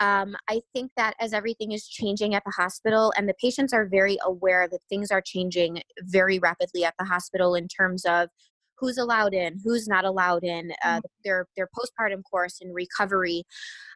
um, 0.00 0.34
I 0.48 0.60
think 0.72 0.92
that 0.96 1.14
as 1.20 1.32
everything 1.32 1.72
is 1.72 1.86
changing 1.86 2.34
at 2.34 2.42
the 2.44 2.52
hospital, 2.52 3.12
and 3.16 3.28
the 3.28 3.34
patients 3.34 3.72
are 3.72 3.86
very 3.86 4.18
aware 4.24 4.66
that 4.68 4.80
things 4.88 5.10
are 5.10 5.22
changing 5.24 5.82
very 6.04 6.38
rapidly 6.38 6.84
at 6.84 6.94
the 6.98 7.04
hospital 7.04 7.54
in 7.54 7.68
terms 7.68 8.04
of 8.06 8.28
who's 8.78 8.96
allowed 8.96 9.34
in, 9.34 9.60
who's 9.62 9.86
not 9.86 10.06
allowed 10.06 10.42
in, 10.42 10.72
uh, 10.82 10.96
mm. 10.96 11.02
their 11.24 11.46
their 11.56 11.68
postpartum 11.68 12.22
course 12.28 12.58
and 12.60 12.74
recovery. 12.74 13.44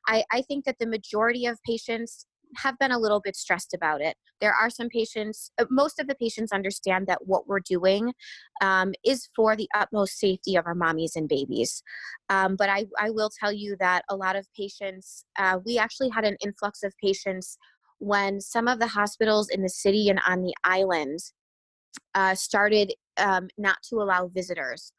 I, 0.07 0.25
I 0.31 0.43
think 0.43 0.67
that 0.67 0.77
the 0.79 0.87
majority 0.87 1.47
of 1.47 1.59
patients 1.67 2.27
have 2.57 2.79
been 2.79 2.93
a 2.93 2.99
little 2.99 3.21
bit 3.21 3.37
stressed 3.37 3.75
about 3.75 4.01
it. 4.01 4.17
There 4.41 4.53
are 4.55 4.71
some 4.71 4.89
patients, 4.89 5.51
uh, 5.59 5.65
most 5.71 5.99
of 5.99 6.07
the 6.07 6.15
patients 6.15 6.53
understand 6.53 7.07
that 7.07 7.27
what 7.27 7.47
we're 7.47 7.61
doing 7.61 8.13
um, 8.61 8.93
is 9.05 9.29
for 9.35 9.57
the 9.57 9.69
utmost 9.75 10.19
safety 10.19 10.57
of 10.57 10.67
our 10.67 10.75
mommies 10.75 11.17
and 11.17 11.29
babies. 11.29 11.83
Um, 12.29 12.57
but 12.57 12.69
I, 12.69 12.87
I 12.99 13.11
will 13.11 13.31
tell 13.39 13.53
you 13.53 13.77
that 13.81 14.05
a 14.09 14.17
lot 14.17 14.37
of 14.37 14.47
patients, 14.57 15.25
uh, 15.39 15.59
we 15.65 15.79
actually 15.79 16.11
had 16.11 16.25
an 16.25 16.37
influx 16.45 16.83
of 16.83 16.93
patients 17.03 17.57
when 17.99 18.41
some 18.41 18.69
of 18.69 18.79
the 18.79 18.87
hospitals 18.87 19.49
in 19.49 19.63
the 19.63 19.69
city 19.69 20.09
and 20.09 20.21
on 20.27 20.43
the 20.43 20.55
island 20.65 21.21
uh, 22.15 22.35
started 22.35 22.93
um, 23.17 23.49
not 23.57 23.79
to 23.89 23.97
allow 23.97 24.29
visitors. 24.29 24.93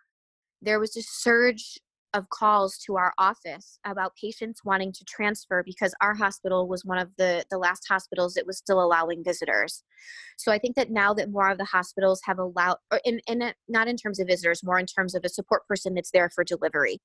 There 0.61 0.79
was 0.79 0.95
a 0.97 1.01
surge 1.03 1.77
of 2.15 2.29
calls 2.29 2.77
to 2.77 2.95
our 2.95 3.13
office 3.17 3.77
about 3.85 4.15
patients 4.15 4.61
wanting 4.63 4.93
to 4.93 5.03
transfer 5.03 5.61
because 5.63 5.93
our 6.01 6.15
hospital 6.15 6.67
was 6.67 6.85
one 6.85 6.97
of 6.97 7.09
the 7.17 7.43
the 7.51 7.57
last 7.57 7.83
hospitals 7.87 8.33
that 8.33 8.47
was 8.47 8.57
still 8.57 8.81
allowing 8.81 9.23
visitors. 9.23 9.83
So 10.37 10.51
i 10.51 10.57
think 10.57 10.75
that 10.77 10.89
now 10.89 11.13
that 11.13 11.29
more 11.29 11.49
of 11.49 11.57
the 11.57 11.65
hospitals 11.65 12.21
have 12.23 12.39
allowed 12.39 12.77
or 12.91 13.01
in, 13.03 13.19
in 13.27 13.53
not 13.67 13.87
in 13.89 13.97
terms 13.97 14.19
of 14.19 14.27
visitors 14.27 14.63
more 14.63 14.79
in 14.79 14.85
terms 14.85 15.13
of 15.13 15.23
a 15.25 15.29
support 15.29 15.67
person 15.67 15.93
that's 15.93 16.11
there 16.11 16.29
for 16.33 16.43
delivery. 16.43 16.99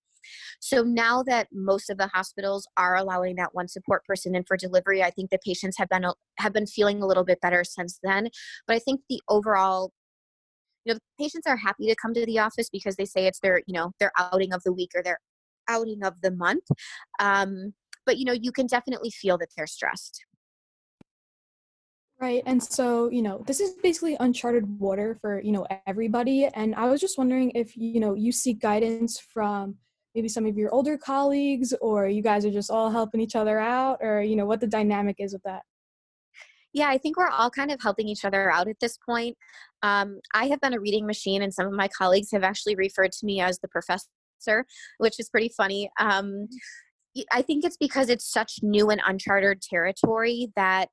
So 0.60 0.82
now 0.82 1.22
that 1.24 1.48
most 1.52 1.90
of 1.90 1.98
the 1.98 2.08
hospitals 2.08 2.68
are 2.76 2.96
allowing 2.96 3.36
that 3.36 3.54
one 3.54 3.68
support 3.68 4.04
person 4.04 4.36
in 4.36 4.44
for 4.44 4.56
delivery 4.56 5.02
i 5.02 5.10
think 5.10 5.30
the 5.30 5.38
patients 5.44 5.76
have 5.78 5.88
been 5.88 6.04
have 6.38 6.52
been 6.52 6.66
feeling 6.66 7.02
a 7.02 7.06
little 7.06 7.24
bit 7.24 7.40
better 7.40 7.64
since 7.64 7.98
then. 8.04 8.28
But 8.68 8.76
i 8.76 8.78
think 8.78 9.00
the 9.08 9.20
overall 9.28 9.92
you 10.84 10.92
know 10.92 10.98
the 10.98 11.24
patients 11.24 11.46
are 11.46 11.56
happy 11.56 11.86
to 11.86 11.96
come 12.00 12.14
to 12.14 12.24
the 12.26 12.38
office 12.38 12.68
because 12.70 12.96
they 12.96 13.04
say 13.04 13.26
it's 13.26 13.40
their 13.40 13.58
you 13.66 13.74
know 13.74 13.92
their 14.00 14.12
outing 14.18 14.52
of 14.52 14.62
the 14.64 14.72
week 14.72 14.90
or 14.94 15.02
their 15.02 15.18
outing 15.68 16.02
of 16.02 16.14
the 16.22 16.30
month 16.30 16.64
um, 17.18 17.74
but 18.06 18.18
you 18.18 18.24
know 18.24 18.32
you 18.32 18.52
can 18.52 18.66
definitely 18.66 19.10
feel 19.10 19.38
that 19.38 19.48
they're 19.56 19.66
stressed. 19.66 20.24
Right 22.20 22.42
and 22.44 22.62
so 22.62 23.10
you 23.10 23.22
know 23.22 23.42
this 23.46 23.60
is 23.60 23.72
basically 23.82 24.16
uncharted 24.20 24.78
water 24.78 25.16
for 25.22 25.40
you 25.40 25.52
know 25.52 25.66
everybody 25.86 26.44
and 26.44 26.74
i 26.74 26.84
was 26.84 27.00
just 27.00 27.16
wondering 27.16 27.50
if 27.54 27.74
you 27.78 27.98
know 27.98 28.12
you 28.12 28.30
seek 28.30 28.60
guidance 28.60 29.18
from 29.18 29.76
maybe 30.14 30.28
some 30.28 30.44
of 30.44 30.54
your 30.58 30.70
older 30.74 30.98
colleagues 30.98 31.72
or 31.80 32.08
you 32.08 32.20
guys 32.22 32.44
are 32.44 32.50
just 32.50 32.70
all 32.70 32.90
helping 32.90 33.22
each 33.22 33.36
other 33.36 33.58
out 33.58 33.98
or 34.02 34.20
you 34.20 34.36
know 34.36 34.44
what 34.44 34.60
the 34.60 34.66
dynamic 34.66 35.16
is 35.18 35.32
with 35.32 35.42
that 35.44 35.62
yeah, 36.72 36.88
I 36.88 36.98
think 36.98 37.16
we're 37.16 37.28
all 37.28 37.50
kind 37.50 37.70
of 37.70 37.80
helping 37.82 38.08
each 38.08 38.24
other 38.24 38.50
out 38.50 38.68
at 38.68 38.80
this 38.80 38.96
point. 39.04 39.36
Um, 39.82 40.20
I 40.34 40.46
have 40.46 40.60
been 40.60 40.74
a 40.74 40.80
reading 40.80 41.06
machine, 41.06 41.42
and 41.42 41.52
some 41.52 41.66
of 41.66 41.72
my 41.72 41.88
colleagues 41.88 42.30
have 42.32 42.44
actually 42.44 42.76
referred 42.76 43.12
to 43.12 43.26
me 43.26 43.40
as 43.40 43.58
the 43.58 43.68
professor, 43.68 44.66
which 44.98 45.18
is 45.18 45.28
pretty 45.28 45.50
funny. 45.56 45.90
Um, 45.98 46.48
I 47.32 47.42
think 47.42 47.64
it's 47.64 47.76
because 47.76 48.08
it's 48.08 48.30
such 48.30 48.60
new 48.62 48.90
and 48.90 49.02
uncharted 49.04 49.62
territory 49.62 50.48
that 50.54 50.88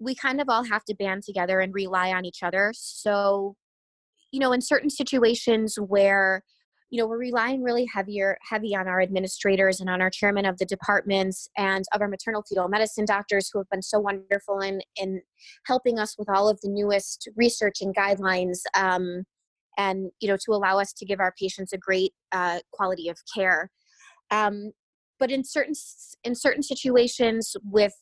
we 0.00 0.14
kind 0.14 0.40
of 0.40 0.48
all 0.48 0.64
have 0.64 0.84
to 0.84 0.94
band 0.94 1.22
together 1.24 1.60
and 1.60 1.74
rely 1.74 2.12
on 2.12 2.24
each 2.24 2.42
other. 2.42 2.72
So, 2.74 3.54
you 4.32 4.40
know, 4.40 4.52
in 4.52 4.60
certain 4.60 4.90
situations 4.90 5.76
where 5.76 6.42
you 6.90 6.98
know 6.98 7.06
we're 7.06 7.18
relying 7.18 7.62
really 7.62 7.86
heavier 7.92 8.38
heavy 8.48 8.74
on 8.74 8.88
our 8.88 9.00
administrators 9.00 9.80
and 9.80 9.90
on 9.90 10.00
our 10.00 10.10
chairman 10.10 10.46
of 10.46 10.56
the 10.58 10.64
departments 10.64 11.48
and 11.56 11.84
of 11.92 12.00
our 12.00 12.08
maternal 12.08 12.42
fetal 12.48 12.68
medicine 12.68 13.04
doctors 13.04 13.50
who 13.52 13.58
have 13.58 13.68
been 13.70 13.82
so 13.82 13.98
wonderful 13.98 14.60
in 14.60 14.80
in 14.96 15.20
helping 15.66 15.98
us 15.98 16.16
with 16.18 16.28
all 16.28 16.48
of 16.48 16.58
the 16.62 16.68
newest 16.70 17.28
research 17.36 17.80
and 17.80 17.94
guidelines 17.94 18.60
um, 18.74 19.24
and 19.78 20.10
you 20.20 20.28
know 20.28 20.36
to 20.36 20.52
allow 20.52 20.78
us 20.78 20.92
to 20.92 21.06
give 21.06 21.20
our 21.20 21.32
patients 21.38 21.72
a 21.72 21.78
great 21.78 22.12
uh, 22.32 22.58
quality 22.72 23.08
of 23.08 23.18
care. 23.34 23.70
Um, 24.30 24.72
but 25.18 25.30
in 25.30 25.44
certain 25.44 25.74
in 26.24 26.34
certain 26.34 26.62
situations 26.62 27.56
with 27.64 27.94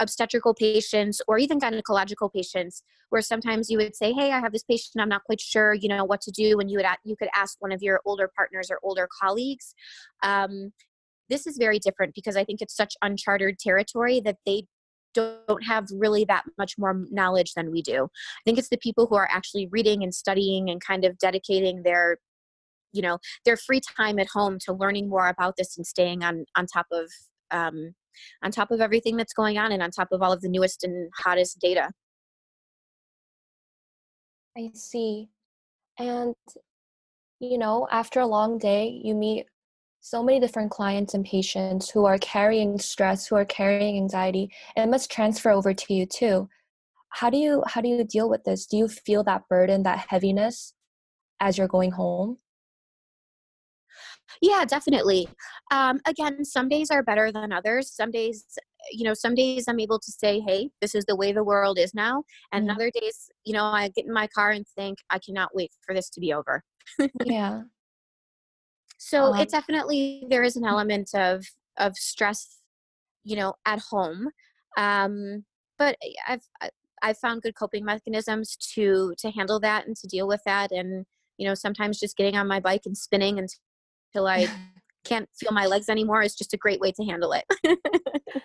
obstetrical 0.00 0.54
patients 0.54 1.20
or 1.28 1.38
even 1.38 1.60
gynecological 1.60 2.32
patients 2.32 2.82
where 3.10 3.22
sometimes 3.22 3.70
you 3.70 3.78
would 3.78 3.94
say 3.94 4.12
hey 4.12 4.32
i 4.32 4.40
have 4.40 4.52
this 4.52 4.64
patient 4.64 5.00
i'm 5.00 5.08
not 5.08 5.24
quite 5.24 5.40
sure 5.40 5.74
you 5.74 5.88
know 5.88 6.04
what 6.04 6.20
to 6.20 6.30
do 6.30 6.58
and 6.58 6.70
you 6.70 6.76
would 6.78 6.86
you 7.04 7.16
could 7.16 7.28
ask 7.34 7.56
one 7.60 7.72
of 7.72 7.82
your 7.82 8.00
older 8.04 8.30
partners 8.34 8.70
or 8.70 8.78
older 8.82 9.08
colleagues. 9.20 9.74
Um, 10.22 10.72
this 11.28 11.46
is 11.46 11.56
very 11.58 11.78
different 11.78 12.14
because 12.14 12.36
i 12.36 12.44
think 12.44 12.60
it's 12.60 12.74
such 12.74 12.94
uncharted 13.02 13.58
territory 13.58 14.20
that 14.20 14.38
they 14.46 14.64
don't 15.14 15.64
have 15.64 15.86
really 15.92 16.24
that 16.24 16.44
much 16.58 16.78
more 16.78 17.04
knowledge 17.10 17.54
than 17.54 17.70
we 17.70 17.82
do. 17.82 18.04
I 18.04 18.42
think 18.44 18.58
it's 18.58 18.68
the 18.68 18.78
people 18.78 19.06
who 19.06 19.16
are 19.16 19.28
actually 19.30 19.68
reading 19.70 20.02
and 20.02 20.14
studying 20.14 20.70
and 20.70 20.80
kind 20.80 21.04
of 21.04 21.18
dedicating 21.18 21.82
their 21.82 22.18
you 22.92 23.02
know 23.02 23.18
their 23.44 23.56
free 23.56 23.80
time 23.80 24.18
at 24.18 24.28
home 24.28 24.58
to 24.58 24.72
learning 24.72 25.08
more 25.08 25.28
about 25.28 25.56
this 25.56 25.76
and 25.76 25.86
staying 25.86 26.24
on 26.24 26.44
on 26.56 26.66
top 26.66 26.86
of 26.92 27.10
um, 27.50 27.94
on 28.42 28.50
top 28.50 28.70
of 28.70 28.80
everything 28.80 29.16
that's 29.16 29.32
going 29.32 29.58
on 29.58 29.72
and 29.72 29.82
on 29.82 29.90
top 29.90 30.08
of 30.12 30.22
all 30.22 30.32
of 30.32 30.40
the 30.40 30.48
newest 30.48 30.84
and 30.84 31.10
hottest 31.16 31.58
data. 31.60 31.90
I 34.56 34.70
see. 34.74 35.28
And, 35.98 36.34
you 37.38 37.58
know, 37.58 37.86
after 37.90 38.20
a 38.20 38.26
long 38.26 38.58
day, 38.58 39.00
you 39.02 39.14
meet 39.14 39.46
so 40.00 40.22
many 40.22 40.40
different 40.40 40.70
clients 40.70 41.14
and 41.14 41.24
patients 41.24 41.90
who 41.90 42.06
are 42.06 42.18
carrying 42.18 42.78
stress, 42.78 43.26
who 43.26 43.36
are 43.36 43.44
carrying 43.44 43.96
anxiety, 43.96 44.50
and 44.76 44.88
it 44.88 44.90
must 44.90 45.10
transfer 45.10 45.50
over 45.50 45.74
to 45.74 45.94
you 45.94 46.06
too. 46.06 46.48
How 47.10 47.28
do 47.28 47.36
you 47.36 47.62
how 47.66 47.80
do 47.80 47.88
you 47.88 48.04
deal 48.04 48.28
with 48.30 48.44
this? 48.44 48.66
Do 48.66 48.76
you 48.76 48.88
feel 48.88 49.24
that 49.24 49.42
burden, 49.48 49.82
that 49.82 50.06
heaviness 50.08 50.74
as 51.40 51.58
you're 51.58 51.68
going 51.68 51.92
home? 51.92 52.38
Yeah, 54.40 54.64
definitely. 54.64 55.28
Um, 55.70 56.00
again, 56.06 56.44
some 56.44 56.68
days 56.68 56.90
are 56.90 57.02
better 57.02 57.32
than 57.32 57.52
others. 57.52 57.90
Some 57.90 58.10
days, 58.10 58.44
you 58.90 59.04
know, 59.04 59.14
some 59.14 59.34
days 59.34 59.66
I'm 59.68 59.80
able 59.80 59.98
to 59.98 60.12
say, 60.12 60.40
hey, 60.40 60.70
this 60.80 60.94
is 60.94 61.04
the 61.06 61.16
way 61.16 61.32
the 61.32 61.44
world 61.44 61.78
is 61.78 61.94
now. 61.94 62.24
And 62.52 62.66
mm-hmm. 62.66 62.76
other 62.76 62.90
days, 62.90 63.30
you 63.44 63.52
know, 63.52 63.64
I 63.64 63.88
get 63.88 64.06
in 64.06 64.12
my 64.12 64.26
car 64.28 64.50
and 64.50 64.66
think, 64.76 64.98
I 65.10 65.18
cannot 65.18 65.54
wait 65.54 65.72
for 65.84 65.94
this 65.94 66.08
to 66.10 66.20
be 66.20 66.32
over. 66.32 66.62
yeah. 67.24 67.62
So 69.02 69.32
um, 69.32 69.40
it 69.40 69.48
definitely, 69.48 70.26
there 70.28 70.42
is 70.42 70.56
an 70.56 70.64
element 70.66 71.08
of, 71.14 71.46
of 71.78 71.96
stress, 71.96 72.58
you 73.24 73.34
know, 73.34 73.54
at 73.64 73.78
home. 73.78 74.28
Um, 74.76 75.46
but 75.78 75.96
I've, 76.28 76.42
I've 77.00 77.16
found 77.16 77.40
good 77.40 77.54
coping 77.54 77.82
mechanisms 77.86 78.58
to, 78.74 79.14
to 79.16 79.30
handle 79.30 79.58
that 79.60 79.86
and 79.86 79.96
to 79.96 80.06
deal 80.06 80.28
with 80.28 80.42
that. 80.44 80.70
And, 80.70 81.06
you 81.38 81.48
know, 81.48 81.54
sometimes 81.54 81.98
just 81.98 82.18
getting 82.18 82.36
on 82.36 82.46
my 82.46 82.60
bike 82.60 82.82
and 82.84 82.94
spinning 82.94 83.38
and 83.38 83.48
till 84.12 84.26
I 84.26 84.48
can't 85.04 85.28
feel 85.38 85.52
my 85.52 85.66
legs 85.66 85.88
anymore 85.88 86.22
is 86.22 86.34
just 86.34 86.54
a 86.54 86.58
great 86.58 86.80
way 86.80 86.92
to 86.92 87.04
handle 87.04 87.32
it. 87.32 87.44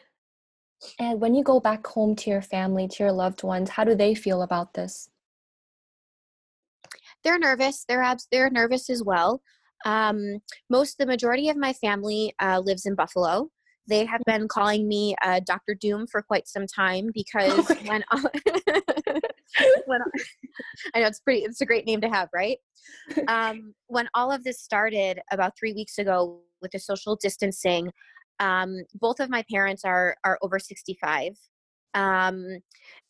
and 0.99 1.19
when 1.19 1.35
you 1.35 1.43
go 1.43 1.59
back 1.59 1.85
home 1.85 2.15
to 2.17 2.29
your 2.29 2.41
family, 2.41 2.87
to 2.87 3.03
your 3.03 3.11
loved 3.11 3.43
ones, 3.43 3.69
how 3.71 3.83
do 3.83 3.95
they 3.95 4.15
feel 4.15 4.41
about 4.41 4.73
this? 4.73 5.09
They're 7.23 7.39
nervous. 7.39 7.85
They're 7.87 8.03
abs- 8.03 8.27
they're 8.31 8.49
nervous 8.49 8.89
as 8.89 9.03
well. 9.03 9.41
Um, 9.85 10.39
most 10.69 10.97
the 10.97 11.05
majority 11.05 11.49
of 11.49 11.57
my 11.57 11.73
family 11.73 12.33
uh, 12.41 12.61
lives 12.63 12.85
in 12.85 12.95
Buffalo. 12.95 13.49
They 13.87 14.05
have 14.05 14.21
been 14.25 14.47
calling 14.47 14.87
me 14.87 15.15
uh, 15.23 15.41
Dr. 15.45 15.75
Doom 15.79 16.07
for 16.07 16.21
quite 16.21 16.47
some 16.47 16.65
time 16.67 17.09
because 17.13 17.69
oh 17.69 17.75
when 17.85 18.03
when 19.85 20.01
I 20.95 21.01
know 21.01 21.07
it's 21.07 21.19
pretty 21.19 21.41
it's 21.41 21.61
a 21.61 21.65
great 21.65 21.85
name 21.85 22.01
to 22.01 22.09
have, 22.09 22.29
right? 22.33 22.57
Um, 23.27 23.73
when 23.87 24.07
all 24.13 24.31
of 24.31 24.43
this 24.43 24.61
started 24.61 25.19
about 25.31 25.53
three 25.57 25.73
weeks 25.73 25.97
ago 25.97 26.41
with 26.61 26.71
the 26.71 26.79
social 26.79 27.15
distancing, 27.15 27.91
um, 28.39 28.77
both 28.93 29.19
of 29.19 29.29
my 29.29 29.43
parents 29.51 29.83
are 29.83 30.15
are 30.23 30.37
over 30.43 30.59
65. 30.59 31.33
Um, 31.95 32.59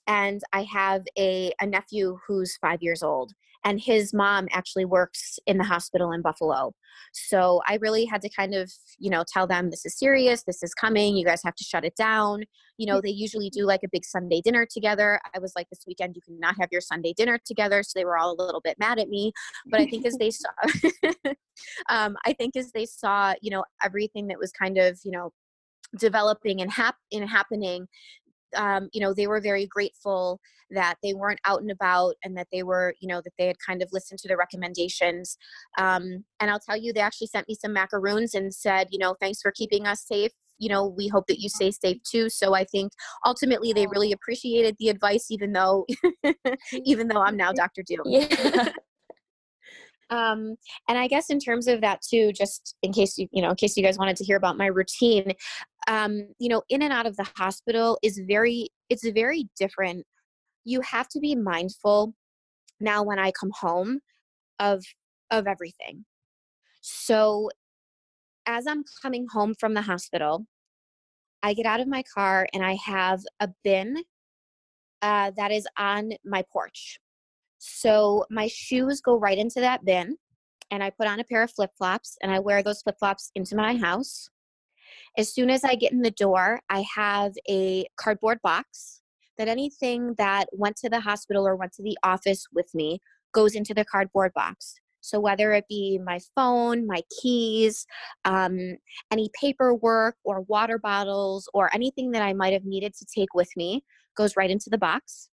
and 0.07 0.41
I 0.53 0.63
have 0.63 1.03
a, 1.17 1.51
a 1.59 1.65
nephew 1.65 2.17
who's 2.25 2.57
five 2.57 2.81
years 2.81 3.03
old 3.03 3.33
and 3.65 3.81
his 3.81 4.13
mom 4.13 4.47
actually 4.51 4.85
works 4.85 5.39
in 5.47 5.57
the 5.57 5.63
hospital 5.63 6.11
in 6.11 6.21
Buffalo. 6.21 6.73
So 7.13 7.61
I 7.67 7.77
really 7.81 8.05
had 8.05 8.21
to 8.21 8.29
kind 8.29 8.53
of, 8.53 8.71
you 8.99 9.09
know, 9.09 9.23
tell 9.27 9.47
them 9.47 9.71
this 9.71 9.85
is 9.85 9.97
serious, 9.97 10.43
this 10.43 10.61
is 10.61 10.73
coming, 10.75 11.17
you 11.17 11.25
guys 11.25 11.41
have 11.43 11.55
to 11.55 11.63
shut 11.63 11.83
it 11.83 11.95
down. 11.95 12.43
You 12.77 12.85
know, 12.85 13.01
they 13.01 13.09
usually 13.09 13.49
do 13.49 13.65
like 13.65 13.81
a 13.83 13.89
big 13.91 14.05
Sunday 14.05 14.41
dinner 14.41 14.67
together. 14.69 15.19
I 15.33 15.39
was 15.39 15.53
like, 15.55 15.67
this 15.69 15.83
weekend 15.87 16.15
you 16.15 16.21
cannot 16.21 16.55
have 16.59 16.69
your 16.71 16.81
Sunday 16.81 17.13
dinner 17.13 17.39
together. 17.43 17.81
So 17.81 17.93
they 17.95 18.05
were 18.05 18.17
all 18.17 18.31
a 18.31 18.41
little 18.41 18.61
bit 18.61 18.77
mad 18.77 18.99
at 18.99 19.09
me. 19.09 19.33
But 19.65 19.81
I 19.81 19.87
think 19.87 20.05
as 20.05 20.15
they 20.17 20.29
saw, 20.29 20.49
um, 21.89 22.17
I 22.25 22.33
think 22.33 22.55
as 22.55 22.71
they 22.71 22.85
saw, 22.85 23.33
you 23.41 23.49
know, 23.49 23.63
everything 23.83 24.27
that 24.27 24.37
was 24.37 24.51
kind 24.51 24.77
of, 24.77 24.99
you 25.03 25.11
know, 25.11 25.31
developing 25.97 26.61
and 26.61 26.71
hap- 26.71 26.95
and 27.11 27.27
happening 27.27 27.87
um, 28.55 28.89
you 28.93 29.01
know 29.01 29.13
they 29.13 29.27
were 29.27 29.41
very 29.41 29.65
grateful 29.67 30.39
that 30.71 30.95
they 31.03 31.13
weren't 31.13 31.39
out 31.45 31.61
and 31.61 31.71
about 31.71 32.15
and 32.23 32.35
that 32.37 32.47
they 32.51 32.63
were 32.63 32.93
you 32.99 33.07
know 33.07 33.21
that 33.21 33.33
they 33.37 33.47
had 33.47 33.57
kind 33.65 33.81
of 33.81 33.89
listened 33.91 34.19
to 34.19 34.27
the 34.27 34.37
recommendations 34.37 35.37
um, 35.77 36.23
and 36.39 36.49
i'll 36.49 36.59
tell 36.59 36.77
you 36.77 36.91
they 36.91 36.99
actually 36.99 37.27
sent 37.27 37.47
me 37.47 37.55
some 37.55 37.73
macaroons 37.73 38.33
and 38.33 38.53
said 38.53 38.87
you 38.91 38.99
know 38.99 39.15
thanks 39.19 39.41
for 39.41 39.51
keeping 39.51 39.85
us 39.85 40.05
safe. 40.05 40.31
You 40.57 40.69
know 40.69 40.87
we 40.87 41.09
hope 41.09 41.27
that 41.27 41.39
you 41.41 41.49
stay 41.49 41.71
safe 41.71 42.01
too. 42.03 42.29
So 42.29 42.55
i 42.55 42.63
think 42.63 42.93
ultimately 43.25 43.73
they 43.73 43.87
really 43.87 44.11
appreciated 44.11 44.75
the 44.79 44.89
advice 44.89 45.27
even 45.29 45.51
though 45.51 45.85
even 46.85 47.07
though 47.09 47.21
i'm 47.21 47.37
now 47.37 47.51
dr 47.51 47.83
doom. 47.85 48.03
Yeah. 48.05 48.69
um 50.09 50.55
and 50.87 50.97
i 50.97 51.07
guess 51.07 51.29
in 51.29 51.39
terms 51.39 51.67
of 51.67 51.81
that 51.81 51.99
too 52.01 52.31
just 52.31 52.75
in 52.83 52.93
case 52.93 53.17
you 53.17 53.27
you 53.31 53.41
know 53.41 53.49
in 53.49 53.55
case 53.55 53.75
you 53.75 53.83
guys 53.83 53.97
wanted 53.97 54.15
to 54.15 54.23
hear 54.23 54.37
about 54.37 54.57
my 54.57 54.67
routine 54.67 55.33
um, 55.87 56.27
you 56.39 56.49
know, 56.49 56.63
in 56.69 56.81
and 56.81 56.91
out 56.91 57.05
of 57.05 57.15
the 57.17 57.27
hospital 57.37 57.97
is 58.01 58.19
very, 58.27 58.69
it's 58.89 59.07
very 59.09 59.47
different. 59.57 60.05
You 60.63 60.81
have 60.81 61.07
to 61.09 61.19
be 61.19 61.35
mindful 61.35 62.13
now 62.79 63.03
when 63.03 63.19
I 63.19 63.31
come 63.31 63.51
home 63.59 63.99
of, 64.59 64.83
of 65.31 65.47
everything. 65.47 66.05
So 66.81 67.49
as 68.45 68.67
I'm 68.67 68.83
coming 69.01 69.27
home 69.31 69.53
from 69.59 69.73
the 69.73 69.81
hospital, 69.81 70.45
I 71.43 71.53
get 71.53 71.65
out 71.65 71.79
of 71.79 71.87
my 71.87 72.03
car 72.13 72.47
and 72.53 72.65
I 72.65 72.77
have 72.83 73.21
a 73.39 73.49
bin 73.63 74.03
uh, 75.01 75.31
that 75.37 75.51
is 75.51 75.67
on 75.77 76.11
my 76.25 76.43
porch. 76.51 76.99
So 77.59 78.25
my 78.31 78.47
shoes 78.47 79.01
go 79.01 79.17
right 79.17 79.37
into 79.37 79.59
that 79.59 79.85
bin. 79.85 80.17
and 80.71 80.83
I 80.83 80.89
put 80.89 81.07
on 81.07 81.19
a 81.19 81.23
pair 81.23 81.43
of 81.43 81.51
flip 81.51 81.71
flops 81.77 82.17
and 82.21 82.31
I 82.31 82.39
wear 82.39 82.63
those 82.63 82.81
flip 82.81 82.95
flops 82.99 83.31
into 83.35 83.55
my 83.55 83.77
house. 83.77 84.29
As 85.17 85.33
soon 85.33 85.49
as 85.49 85.63
I 85.63 85.75
get 85.75 85.93
in 85.93 86.01
the 86.01 86.11
door, 86.11 86.59
I 86.69 86.83
have 86.93 87.33
a 87.49 87.85
cardboard 87.97 88.39
box 88.43 89.01
that 89.37 89.47
anything 89.47 90.15
that 90.17 90.47
went 90.51 90.75
to 90.77 90.89
the 90.89 90.99
hospital 90.99 91.47
or 91.47 91.55
went 91.55 91.73
to 91.73 91.83
the 91.83 91.97
office 92.03 92.45
with 92.53 92.73
me 92.73 92.99
goes 93.33 93.55
into 93.55 93.73
the 93.73 93.85
cardboard 93.85 94.33
box. 94.33 94.75
So 95.01 95.19
whether 95.19 95.51
it 95.51 95.65
be 95.69 95.99
my 96.03 96.19
phone, 96.35 96.87
my 96.87 97.01
keys, 97.21 97.85
um, 98.25 98.57
any 99.11 99.29
paperwork 99.39 100.15
or 100.23 100.41
water 100.41 100.79
bottles 100.79 101.47
or 101.53 101.73
anything 101.75 102.11
that 102.11 102.23
I 102.23 102.33
might 102.33 102.53
have 102.53 102.65
needed 102.65 102.93
to 102.95 103.05
take 103.13 103.33
with 103.35 103.49
me 103.55 103.83
goes 104.17 104.35
right 104.35 104.49
into 104.49 104.69
the 104.69 104.77
box. 104.77 105.29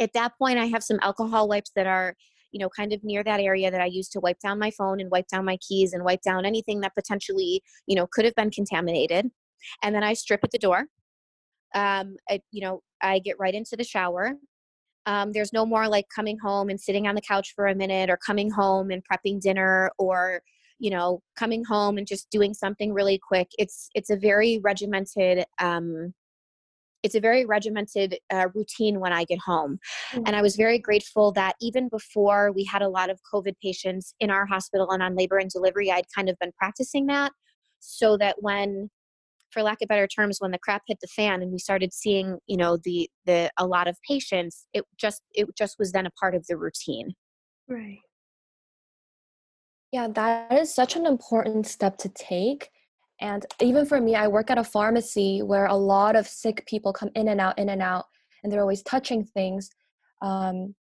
At 0.00 0.12
that 0.14 0.32
point, 0.38 0.58
I 0.58 0.66
have 0.66 0.82
some 0.82 0.98
alcohol 1.00 1.48
wipes 1.48 1.70
that 1.76 1.86
are 1.86 2.16
you 2.52 2.60
know, 2.60 2.68
kind 2.68 2.92
of 2.92 3.02
near 3.04 3.22
that 3.24 3.40
area 3.40 3.70
that 3.70 3.80
I 3.80 3.86
use 3.86 4.08
to 4.10 4.20
wipe 4.20 4.38
down 4.40 4.58
my 4.58 4.70
phone 4.70 5.00
and 5.00 5.10
wipe 5.10 5.28
down 5.28 5.44
my 5.44 5.58
keys 5.58 5.92
and 5.92 6.04
wipe 6.04 6.22
down 6.22 6.44
anything 6.44 6.80
that 6.80 6.94
potentially, 6.94 7.62
you 7.86 7.96
know, 7.96 8.06
could 8.10 8.24
have 8.24 8.34
been 8.34 8.50
contaminated. 8.50 9.30
And 9.82 9.94
then 9.94 10.04
I 10.04 10.14
strip 10.14 10.40
at 10.44 10.50
the 10.50 10.58
door. 10.58 10.86
Um, 11.74 12.16
I, 12.28 12.40
you 12.50 12.62
know, 12.62 12.82
I 13.02 13.18
get 13.18 13.38
right 13.38 13.54
into 13.54 13.76
the 13.76 13.84
shower. 13.84 14.34
Um, 15.06 15.32
there's 15.32 15.52
no 15.52 15.64
more 15.64 15.88
like 15.88 16.06
coming 16.14 16.38
home 16.38 16.68
and 16.68 16.80
sitting 16.80 17.06
on 17.06 17.14
the 17.14 17.20
couch 17.20 17.52
for 17.54 17.66
a 17.66 17.74
minute 17.74 18.10
or 18.10 18.18
coming 18.18 18.50
home 18.50 18.90
and 18.90 19.02
prepping 19.10 19.40
dinner 19.40 19.90
or 19.98 20.42
you 20.78 20.90
know 20.90 21.20
coming 21.36 21.64
home 21.64 21.98
and 21.98 22.06
just 22.06 22.30
doing 22.30 22.54
something 22.54 22.92
really 22.92 23.18
quick 23.18 23.48
it's 23.58 23.88
it's 23.94 24.10
a 24.10 24.16
very 24.16 24.60
regimented 24.62 25.44
um, 25.60 26.12
it's 27.02 27.14
a 27.14 27.20
very 27.20 27.44
regimented 27.44 28.18
uh, 28.32 28.48
routine 28.54 29.00
when 29.00 29.12
I 29.12 29.24
get 29.24 29.38
home. 29.38 29.78
Mm-hmm. 30.12 30.24
And 30.26 30.36
I 30.36 30.42
was 30.42 30.56
very 30.56 30.78
grateful 30.78 31.32
that 31.32 31.54
even 31.60 31.88
before 31.88 32.52
we 32.52 32.64
had 32.64 32.82
a 32.82 32.88
lot 32.88 33.10
of 33.10 33.20
COVID 33.32 33.54
patients 33.62 34.14
in 34.20 34.30
our 34.30 34.46
hospital 34.46 34.90
and 34.90 35.02
on 35.02 35.16
labor 35.16 35.38
and 35.38 35.50
delivery, 35.50 35.90
I'd 35.90 36.06
kind 36.14 36.28
of 36.28 36.36
been 36.40 36.52
practicing 36.58 37.06
that 37.06 37.32
so 37.80 38.16
that 38.16 38.36
when 38.40 38.90
for 39.50 39.62
lack 39.62 39.80
of 39.80 39.88
better 39.88 40.06
terms 40.06 40.38
when 40.40 40.50
the 40.50 40.58
crap 40.58 40.82
hit 40.86 40.98
the 41.00 41.06
fan 41.08 41.42
and 41.42 41.50
we 41.50 41.58
started 41.58 41.92
seeing 41.92 42.38
you 42.46 42.56
know 42.56 42.76
the 42.84 43.08
the 43.24 43.50
a 43.58 43.66
lot 43.66 43.88
of 43.88 43.96
patients 44.06 44.66
it 44.74 44.84
just 44.96 45.22
it 45.32 45.46
just 45.56 45.76
was 45.78 45.92
then 45.92 46.06
a 46.06 46.10
part 46.10 46.34
of 46.34 46.46
the 46.48 46.56
routine 46.56 47.14
right 47.68 47.98
yeah 49.92 50.08
that 50.08 50.52
is 50.52 50.74
such 50.74 50.96
an 50.96 51.06
important 51.06 51.66
step 51.66 51.96
to 51.96 52.08
take 52.10 52.68
and 53.20 53.44
even 53.60 53.84
for 53.84 54.00
me, 54.00 54.14
I 54.14 54.28
work 54.28 54.50
at 54.50 54.58
a 54.58 54.64
pharmacy 54.64 55.42
where 55.42 55.66
a 55.66 55.74
lot 55.74 56.14
of 56.14 56.26
sick 56.26 56.64
people 56.66 56.92
come 56.92 57.10
in 57.14 57.28
and 57.28 57.40
out, 57.40 57.58
in 57.58 57.68
and 57.68 57.82
out, 57.82 58.06
and 58.42 58.52
they're 58.52 58.60
always 58.60 58.82
touching 58.82 59.24
things. 59.24 59.70
Um, 60.22 60.74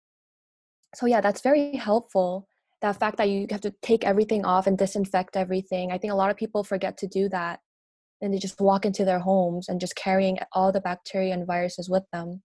so, 0.93 1.06
yeah, 1.08 1.21
that's 1.21 1.41
very 1.41 1.76
helpful. 1.76 2.47
That 2.82 3.00
fact 3.00 3.17
that 3.17 3.30
you 3.30 3.47
have 3.50 3.62
to 3.62 3.73
take 3.82 4.04
everything 4.04 4.45
off 4.45 4.67
and 4.67 4.78
disinfect 4.78 5.36
everything. 5.36 5.91
I 5.91 5.97
think 5.97 6.13
a 6.13 6.15
lot 6.15 6.30
of 6.30 6.38
people 6.38 6.63
forget 6.63 6.97
to 7.00 7.08
do 7.08 7.28
that. 7.30 7.60
And 8.21 8.34
they 8.34 8.39
just 8.39 8.60
walk 8.60 8.86
into 8.86 9.06
their 9.06 9.19
homes 9.19 9.69
and 9.69 9.80
just 9.80 9.95
carrying 9.95 10.38
all 10.54 10.71
the 10.71 10.82
bacteria 10.82 11.34
and 11.34 11.45
viruses 11.45 11.89
with 11.89 12.04
them. 12.12 12.41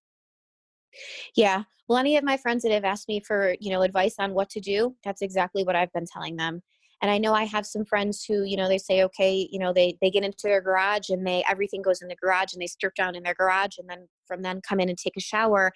Yeah. 1.34 1.64
Well, 1.88 1.98
any 1.98 2.16
of 2.16 2.24
my 2.24 2.36
friends 2.36 2.62
that 2.62 2.72
have 2.72 2.84
asked 2.84 3.08
me 3.08 3.20
for, 3.26 3.54
you 3.58 3.70
know, 3.70 3.82
advice 3.82 4.16
on 4.18 4.34
what 4.34 4.50
to 4.50 4.60
do, 4.60 4.94
that's 5.04 5.22
exactly 5.22 5.64
what 5.64 5.76
I've 5.76 5.92
been 5.92 6.06
telling 6.10 6.36
them 6.36 6.62
and 7.02 7.10
i 7.10 7.18
know 7.18 7.34
i 7.34 7.44
have 7.44 7.66
some 7.66 7.84
friends 7.84 8.24
who 8.24 8.44
you 8.44 8.56
know 8.56 8.68
they 8.68 8.78
say 8.78 9.02
okay 9.02 9.46
you 9.50 9.58
know 9.58 9.72
they 9.72 9.96
they 10.00 10.10
get 10.10 10.24
into 10.24 10.44
their 10.44 10.62
garage 10.62 11.10
and 11.10 11.26
they 11.26 11.44
everything 11.50 11.82
goes 11.82 12.00
in 12.00 12.08
the 12.08 12.16
garage 12.16 12.54
and 12.54 12.62
they 12.62 12.66
strip 12.66 12.94
down 12.94 13.14
in 13.14 13.22
their 13.22 13.34
garage 13.34 13.76
and 13.78 13.90
then 13.90 14.06
from 14.26 14.42
then 14.42 14.60
come 14.66 14.80
in 14.80 14.88
and 14.88 14.96
take 14.96 15.16
a 15.16 15.20
shower. 15.20 15.72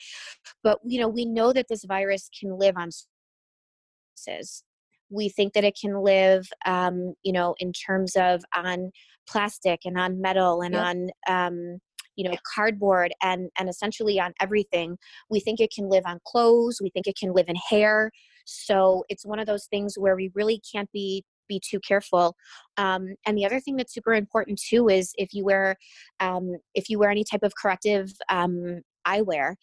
But 0.62 0.78
you 0.86 1.00
know 1.00 1.08
we 1.08 1.26
know 1.26 1.52
that 1.52 1.66
this 1.68 1.84
virus 1.84 2.30
can 2.40 2.58
live 2.58 2.76
on 2.78 2.90
surfaces 4.16 4.64
we 5.10 5.28
think 5.28 5.52
that 5.52 5.64
it 5.64 5.76
can 5.80 6.02
live 6.02 6.46
um, 6.64 7.14
you 7.22 7.32
know 7.32 7.54
in 7.58 7.72
terms 7.72 8.14
of 8.16 8.42
on 8.54 8.90
plastic 9.28 9.80
and 9.84 9.98
on 9.98 10.20
metal 10.20 10.62
and 10.62 10.74
yep. 10.74 10.84
on 10.84 11.08
um, 11.28 11.78
you 12.16 12.28
know 12.28 12.36
cardboard 12.54 13.12
and 13.22 13.50
and 13.58 13.68
essentially 13.68 14.18
on 14.20 14.32
everything. 14.40 14.96
We 15.30 15.40
think 15.40 15.60
it 15.60 15.72
can 15.74 15.88
live 15.88 16.04
on 16.06 16.18
clothes 16.26 16.78
we 16.82 16.90
think 16.90 17.06
it 17.06 17.16
can 17.18 17.32
live 17.32 17.46
in 17.48 17.56
hair 17.70 18.10
so 18.46 19.04
it's 19.08 19.26
one 19.26 19.38
of 19.38 19.46
those 19.46 19.66
things 19.66 19.96
where 19.98 20.16
we 20.16 20.30
really 20.34 20.62
can't 20.72 20.90
be 20.92 21.24
be 21.48 21.60
too 21.60 21.78
careful. 21.80 22.34
Um, 22.76 23.14
and 23.24 23.38
the 23.38 23.46
other 23.46 23.60
thing 23.60 23.76
that's 23.76 23.94
super 23.94 24.14
important 24.14 24.60
too 24.60 24.88
is 24.88 25.12
if 25.16 25.32
you 25.32 25.44
wear 25.44 25.76
um, 26.20 26.56
if 26.74 26.88
you 26.88 26.98
wear 26.98 27.10
any 27.10 27.24
type 27.24 27.42
of 27.42 27.52
corrective 27.60 28.10
um, 28.28 28.82
eyewear. 29.06 29.54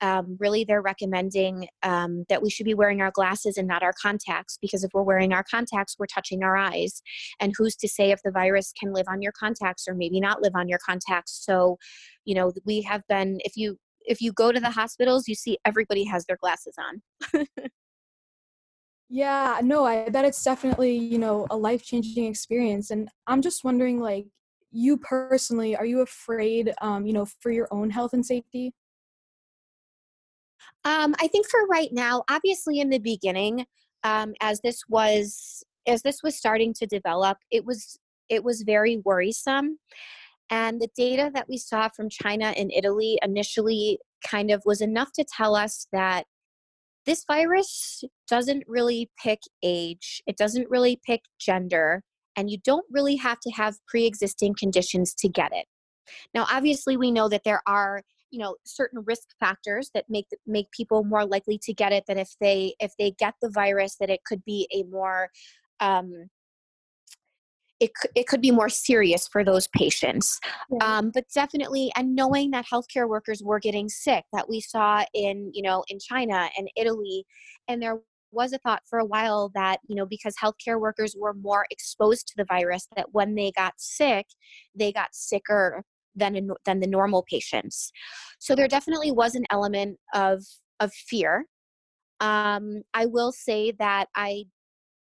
Um, 0.00 0.36
really, 0.40 0.64
they're 0.64 0.82
recommending 0.82 1.68
um, 1.84 2.24
that 2.28 2.42
we 2.42 2.50
should 2.50 2.66
be 2.66 2.74
wearing 2.74 3.00
our 3.00 3.12
glasses 3.14 3.56
and 3.56 3.68
not 3.68 3.84
our 3.84 3.92
contacts 4.02 4.58
because 4.60 4.82
if 4.82 4.90
we're 4.92 5.04
wearing 5.04 5.32
our 5.32 5.44
contacts, 5.48 5.94
we're 5.96 6.06
touching 6.06 6.42
our 6.42 6.56
eyes. 6.56 7.02
And 7.38 7.52
who's 7.56 7.76
to 7.76 7.86
say 7.86 8.10
if 8.10 8.20
the 8.24 8.32
virus 8.32 8.72
can 8.72 8.92
live 8.92 9.06
on 9.08 9.22
your 9.22 9.30
contacts 9.30 9.86
or 9.86 9.94
maybe 9.94 10.18
not 10.18 10.42
live 10.42 10.56
on 10.56 10.68
your 10.68 10.80
contacts? 10.84 11.44
So, 11.46 11.78
you 12.24 12.34
know, 12.34 12.50
we 12.64 12.82
have 12.82 13.02
been, 13.08 13.38
if 13.44 13.56
you 13.56 13.78
if 14.04 14.20
you 14.20 14.32
go 14.32 14.50
to 14.50 14.58
the 14.58 14.70
hospitals, 14.70 15.28
you 15.28 15.36
see 15.36 15.58
everybody 15.64 16.02
has 16.02 16.24
their 16.26 16.36
glasses 16.36 16.74
on. 16.76 17.44
Yeah, 19.14 19.60
no, 19.62 19.84
I 19.84 20.08
bet 20.08 20.24
it's 20.24 20.42
definitely, 20.42 20.96
you 20.96 21.18
know, 21.18 21.46
a 21.50 21.56
life-changing 21.56 22.24
experience. 22.24 22.90
And 22.90 23.10
I'm 23.26 23.42
just 23.42 23.62
wondering, 23.62 24.00
like, 24.00 24.24
you 24.70 24.96
personally, 24.96 25.76
are 25.76 25.84
you 25.84 26.00
afraid, 26.00 26.72
um, 26.80 27.04
you 27.04 27.12
know, 27.12 27.26
for 27.40 27.50
your 27.50 27.68
own 27.70 27.90
health 27.90 28.14
and 28.14 28.24
safety? 28.24 28.72
Um, 30.86 31.14
I 31.20 31.28
think 31.28 31.46
for 31.46 31.66
right 31.66 31.90
now, 31.92 32.24
obviously 32.30 32.80
in 32.80 32.88
the 32.88 32.98
beginning, 32.98 33.66
um, 34.02 34.32
as 34.40 34.62
this 34.62 34.80
was 34.88 35.62
as 35.86 36.00
this 36.00 36.22
was 36.22 36.34
starting 36.34 36.72
to 36.74 36.86
develop, 36.86 37.36
it 37.50 37.66
was 37.66 37.98
it 38.30 38.42
was 38.42 38.62
very 38.62 38.96
worrisome. 39.04 39.78
And 40.48 40.80
the 40.80 40.88
data 40.96 41.30
that 41.34 41.48
we 41.50 41.58
saw 41.58 41.88
from 41.88 42.08
China 42.08 42.54
and 42.56 42.72
Italy 42.74 43.18
initially 43.22 43.98
kind 44.26 44.50
of 44.50 44.62
was 44.64 44.80
enough 44.80 45.12
to 45.16 45.24
tell 45.24 45.54
us 45.54 45.86
that 45.92 46.24
this 47.06 47.24
virus 47.26 48.04
doesn't 48.28 48.64
really 48.66 49.10
pick 49.22 49.40
age, 49.62 50.22
it 50.26 50.36
doesn't 50.36 50.70
really 50.70 51.00
pick 51.04 51.22
gender, 51.38 52.02
and 52.36 52.50
you 52.50 52.58
don't 52.64 52.86
really 52.90 53.16
have 53.16 53.40
to 53.40 53.50
have 53.50 53.76
pre 53.86 54.06
existing 54.06 54.54
conditions 54.58 55.14
to 55.14 55.28
get 55.28 55.52
it. 55.52 55.66
Now, 56.34 56.46
obviously, 56.50 56.96
we 56.96 57.10
know 57.10 57.28
that 57.28 57.44
there 57.44 57.62
are 57.66 58.02
you 58.30 58.38
know 58.38 58.56
certain 58.64 59.02
risk 59.06 59.28
factors 59.38 59.90
that 59.94 60.06
make 60.08 60.26
make 60.46 60.70
people 60.70 61.04
more 61.04 61.26
likely 61.26 61.58
to 61.62 61.74
get 61.74 61.92
it 61.92 62.04
than 62.08 62.18
if 62.18 62.30
they 62.40 62.74
if 62.80 62.92
they 62.98 63.12
get 63.18 63.34
the 63.42 63.50
virus 63.50 63.96
that 64.00 64.10
it 64.10 64.24
could 64.24 64.44
be 64.44 64.68
a 64.74 64.82
more 64.84 65.28
um, 65.80 66.28
it, 67.82 67.90
it 68.14 68.28
could 68.28 68.40
be 68.40 68.52
more 68.52 68.68
serious 68.68 69.26
for 69.26 69.42
those 69.42 69.66
patients. 69.76 70.38
Um, 70.80 71.10
but 71.12 71.24
definitely, 71.34 71.90
and 71.96 72.14
knowing 72.14 72.52
that 72.52 72.64
healthcare 72.72 73.08
workers 73.08 73.42
were 73.42 73.58
getting 73.58 73.88
sick, 73.88 74.24
that 74.32 74.48
we 74.48 74.60
saw 74.60 75.04
in, 75.14 75.50
you 75.52 75.62
know, 75.62 75.82
in 75.88 75.98
China 75.98 76.48
and 76.56 76.68
Italy, 76.76 77.24
and 77.66 77.82
there 77.82 77.98
was 78.30 78.52
a 78.52 78.58
thought 78.58 78.82
for 78.88 79.00
a 79.00 79.04
while 79.04 79.50
that, 79.56 79.80
you 79.88 79.96
know, 79.96 80.06
because 80.06 80.34
healthcare 80.40 80.80
workers 80.80 81.16
were 81.18 81.34
more 81.34 81.66
exposed 81.70 82.28
to 82.28 82.34
the 82.36 82.44
virus, 82.44 82.86
that 82.94 83.06
when 83.10 83.34
they 83.34 83.50
got 83.50 83.74
sick, 83.78 84.26
they 84.76 84.92
got 84.92 85.08
sicker 85.12 85.82
than, 86.14 86.50
than 86.64 86.78
the 86.78 86.86
normal 86.86 87.24
patients. 87.28 87.90
So 88.38 88.54
there 88.54 88.68
definitely 88.68 89.10
was 89.10 89.34
an 89.34 89.44
element 89.50 89.98
of, 90.14 90.44
of 90.78 90.92
fear. 90.92 91.46
Um, 92.20 92.82
I 92.94 93.06
will 93.06 93.32
say 93.32 93.72
that 93.72 94.06
I, 94.14 94.44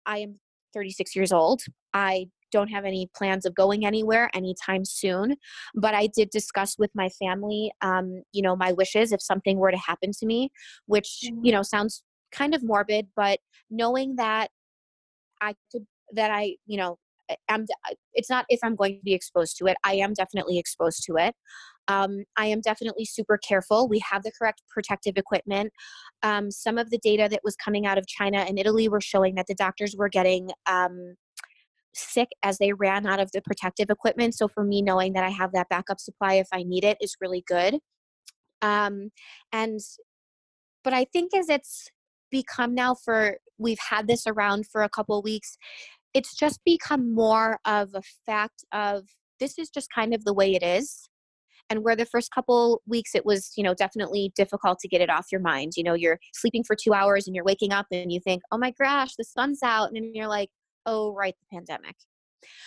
I 0.07 0.19
am 0.19 0.41
36 0.73 1.15
years 1.15 1.31
old. 1.31 1.63
I 1.93 2.29
don't 2.55 2.69
have 2.69 2.85
any 2.85 3.11
plans 3.17 3.45
of 3.45 3.55
going 3.55 3.85
anywhere 3.85 4.31
anytime 4.33 4.85
soon. 4.85 5.35
But 5.75 5.95
I 5.95 6.07
did 6.07 6.31
discuss 6.31 6.79
with 6.79 6.93
my 6.95 7.09
family, 7.09 7.73
um, 7.83 8.23
you 8.33 8.43
know, 8.43 8.55
my 8.55 8.73
wishes 8.73 9.11
if 9.13 9.21
something 9.21 9.59
were 9.59 9.73
to 9.73 9.77
happen 9.91 10.13
to 10.21 10.27
me, 10.27 10.51
which, 10.87 11.19
you 11.23 11.33
mm-hmm. 11.33 11.51
know, 11.51 11.63
sounds 11.63 12.03
kind 12.31 12.55
of 12.55 12.63
morbid, 12.63 13.09
but 13.17 13.41
knowing 13.71 14.17
that 14.17 14.49
I 15.41 15.55
could, 15.71 15.87
that 16.13 16.31
I, 16.31 16.55
you 16.67 16.79
know, 16.79 16.97
I'm, 17.49 17.67
it's 18.13 18.31
not 18.31 18.45
if 18.49 18.61
I'm 18.63 18.77
going 18.77 18.97
to 18.97 19.03
be 19.03 19.15
exposed 19.15 19.57
to 19.59 19.67
it. 19.67 19.77
I 19.83 19.95
am 19.95 20.13
definitely 20.13 20.59
exposed 20.59 21.03
to 21.07 21.17
it. 21.17 21.35
Um, 21.89 22.25
I 22.37 22.47
am 22.47 22.61
definitely 22.61 23.05
super 23.05 23.39
careful. 23.39 23.89
We 23.89 24.01
have 24.11 24.23
the 24.23 24.33
correct 24.39 24.63
protective 24.71 25.15
equipment. 25.17 25.73
Um, 26.23 26.51
some 26.51 26.79
of 26.79 26.91
the 26.91 26.99
data 26.99 27.29
that 27.31 27.41
was 27.45 27.57
coming 27.57 27.87
out 27.87 27.99
of 27.99 28.07
China 28.07 28.39
and 28.39 28.59
Italy 28.59 28.89
were 28.89 29.01
showing 29.01 29.35
that 29.35 29.47
the 29.49 29.55
doctors 29.55 29.95
were 29.97 30.09
getting 30.09 30.51
um, 30.67 31.17
sick 31.95 32.29
as 32.43 32.59
they 32.59 32.73
ran 32.73 33.07
out 33.07 33.21
of 33.21 33.31
the 33.33 33.43
protective 33.43 33.91
equipment. 33.91 34.35
So 34.35 34.49
for 34.49 34.65
me, 34.65 34.83
knowing 34.83 35.13
that 35.15 35.25
I 35.25 35.31
have 35.31 35.53
that 35.53 35.69
backup 35.69 36.01
supply 36.01 36.35
if 36.35 36.49
I 36.53 36.63
need 36.63 36.85
it 36.85 36.99
is 37.01 37.17
really 37.21 37.45
good. 37.47 37.79
Um, 38.63 39.11
and, 39.53 39.81
but 40.83 40.93
I 40.93 41.05
think 41.13 41.35
as 41.35 41.49
it's 41.49 41.89
become 42.31 42.75
now 42.75 42.95
for, 42.95 43.39
we've 43.59 43.79
had 43.91 44.09
this 44.09 44.27
around 44.27 44.67
for 44.71 44.83
a 44.83 44.89
couple 44.89 45.21
weeks, 45.23 45.57
it's 46.15 46.35
just 46.35 46.61
become 46.65 47.15
more 47.15 47.59
of 47.65 47.91
a 47.95 48.03
fact 48.27 48.65
of 48.73 49.05
this 49.41 49.59
is 49.59 49.69
just 49.69 49.89
kind 49.95 50.15
of 50.15 50.25
the 50.25 50.35
way 50.35 50.55
it 50.55 50.63
is. 50.63 51.09
and 51.71 51.83
where 51.83 51.97
the 51.97 52.07
first 52.07 52.31
couple 52.33 52.83
weeks 52.87 53.15
it 53.15 53.25
was 53.25 53.53
you 53.57 53.65
know 53.65 53.75
definitely 53.75 54.33
difficult 54.37 54.79
to 54.79 54.89
get 54.89 55.01
it 55.01 55.11
off 55.11 55.27
your 55.33 55.41
mind 55.41 55.73
you 55.77 55.83
know 55.83 55.95
you're 55.95 56.19
sleeping 56.35 56.63
for 56.65 56.77
two 56.77 56.93
hours 56.93 57.27
and 57.27 57.35
you're 57.35 57.45
waking 57.45 57.73
up 57.73 57.87
and 57.91 58.13
you 58.13 58.21
think 58.21 58.43
oh 58.53 58.59
my 58.59 58.73
gosh 58.79 59.15
the 59.17 59.25
sun's 59.25 59.63
out 59.63 59.89
and 59.89 59.97
then 59.97 60.11
you're 60.15 60.29
like 60.29 60.51
oh 60.87 61.15
right 61.15 61.35
the 61.41 61.57
pandemic 61.57 61.97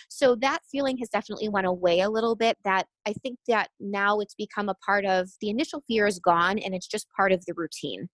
so 0.08 0.34
that 0.34 0.58
feeling 0.70 0.98
has 0.98 1.08
definitely 1.08 1.48
went 1.48 1.66
away 1.66 2.00
a 2.00 2.10
little 2.10 2.34
bit 2.34 2.56
that 2.64 2.86
i 3.06 3.12
think 3.12 3.38
that 3.46 3.68
now 3.80 4.18
it's 4.20 4.34
become 4.34 4.68
a 4.68 4.74
part 4.74 5.04
of 5.04 5.28
the 5.40 5.50
initial 5.50 5.82
fear 5.86 6.06
is 6.06 6.18
gone 6.18 6.58
and 6.58 6.74
it's 6.74 6.86
just 6.86 7.06
part 7.16 7.32
of 7.32 7.44
the 7.46 7.54
routine 7.56 8.08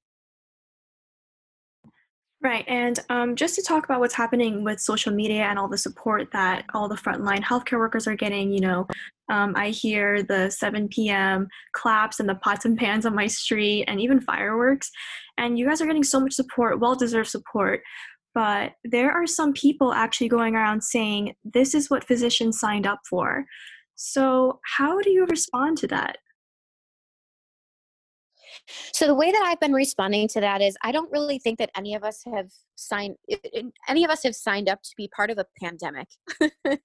Right. 2.44 2.64
And 2.68 3.00
um, 3.08 3.36
just 3.36 3.54
to 3.54 3.62
talk 3.62 3.86
about 3.86 4.00
what's 4.00 4.12
happening 4.12 4.64
with 4.64 4.78
social 4.78 5.14
media 5.14 5.44
and 5.44 5.58
all 5.58 5.66
the 5.66 5.78
support 5.78 6.28
that 6.34 6.66
all 6.74 6.90
the 6.90 6.94
frontline 6.94 7.42
healthcare 7.42 7.78
workers 7.78 8.06
are 8.06 8.16
getting, 8.16 8.52
you 8.52 8.60
know, 8.60 8.86
um, 9.30 9.54
I 9.56 9.70
hear 9.70 10.22
the 10.22 10.50
7 10.50 10.88
p.m. 10.88 11.48
claps 11.72 12.20
and 12.20 12.28
the 12.28 12.34
pots 12.34 12.66
and 12.66 12.76
pans 12.76 13.06
on 13.06 13.14
my 13.14 13.26
street 13.26 13.84
and 13.88 13.98
even 13.98 14.20
fireworks. 14.20 14.90
And 15.38 15.58
you 15.58 15.66
guys 15.66 15.80
are 15.80 15.86
getting 15.86 16.04
so 16.04 16.20
much 16.20 16.34
support, 16.34 16.80
well 16.80 16.94
deserved 16.94 17.30
support. 17.30 17.80
But 18.34 18.72
there 18.82 19.12
are 19.12 19.26
some 19.26 19.52
people 19.52 19.92
actually 19.92 20.28
going 20.28 20.56
around 20.56 20.82
saying, 20.82 21.34
this 21.44 21.74
is 21.74 21.88
what 21.88 22.04
physicians 22.04 22.58
signed 22.58 22.86
up 22.86 23.00
for. 23.08 23.44
So, 23.94 24.60
how 24.76 25.00
do 25.00 25.10
you 25.10 25.24
respond 25.26 25.78
to 25.78 25.86
that? 25.88 26.16
So 28.92 29.06
the 29.06 29.14
way 29.14 29.30
that 29.30 29.42
I've 29.44 29.60
been 29.60 29.72
responding 29.72 30.28
to 30.28 30.40
that 30.40 30.62
is 30.62 30.76
I 30.82 30.92
don't 30.92 31.10
really 31.10 31.38
think 31.38 31.58
that 31.58 31.70
any 31.76 31.94
of 31.94 32.04
us 32.04 32.22
have 32.32 32.48
signed 32.76 33.16
any 33.88 34.04
of 34.04 34.10
us 34.10 34.22
have 34.22 34.34
signed 34.34 34.68
up 34.68 34.82
to 34.82 34.90
be 34.96 35.08
part 35.14 35.30
of 35.30 35.38
a 35.38 35.46
pandemic. 35.62 36.08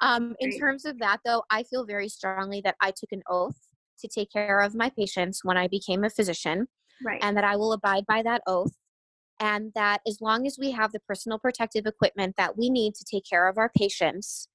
um, 0.00 0.34
in 0.38 0.58
terms 0.58 0.84
of 0.84 0.98
that 0.98 1.18
though, 1.24 1.42
I 1.50 1.62
feel 1.64 1.84
very 1.84 2.08
strongly 2.08 2.60
that 2.64 2.76
I 2.80 2.90
took 2.90 3.12
an 3.12 3.22
oath 3.28 3.58
to 4.00 4.08
take 4.08 4.30
care 4.30 4.60
of 4.60 4.74
my 4.74 4.90
patients 4.90 5.40
when 5.42 5.56
I 5.56 5.68
became 5.68 6.04
a 6.04 6.10
physician. 6.10 6.68
Right. 7.04 7.20
And 7.22 7.36
that 7.36 7.44
I 7.44 7.56
will 7.56 7.72
abide 7.72 8.06
by 8.06 8.22
that 8.22 8.42
oath. 8.46 8.72
And 9.38 9.72
that 9.74 10.00
as 10.06 10.20
long 10.20 10.46
as 10.46 10.58
we 10.58 10.70
have 10.72 10.92
the 10.92 11.00
personal 11.00 11.38
protective 11.38 11.86
equipment 11.86 12.36
that 12.36 12.56
we 12.56 12.70
need 12.70 12.94
to 12.94 13.04
take 13.04 13.24
care 13.28 13.48
of 13.48 13.58
our 13.58 13.70
patients, 13.76 14.48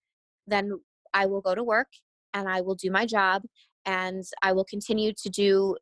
then 0.47 0.79
I 1.13 1.27
will 1.27 1.41
go 1.41 1.53
to 1.53 1.63
work 1.63 1.89
and 2.33 2.49
I 2.49 2.61
will 2.61 2.75
do 2.75 2.89
my 2.89 3.05
job 3.05 3.43
and 3.85 4.23
I 4.41 4.53
will 4.53 4.65
continue 4.65 5.13
to 5.13 5.29
do 5.29 5.75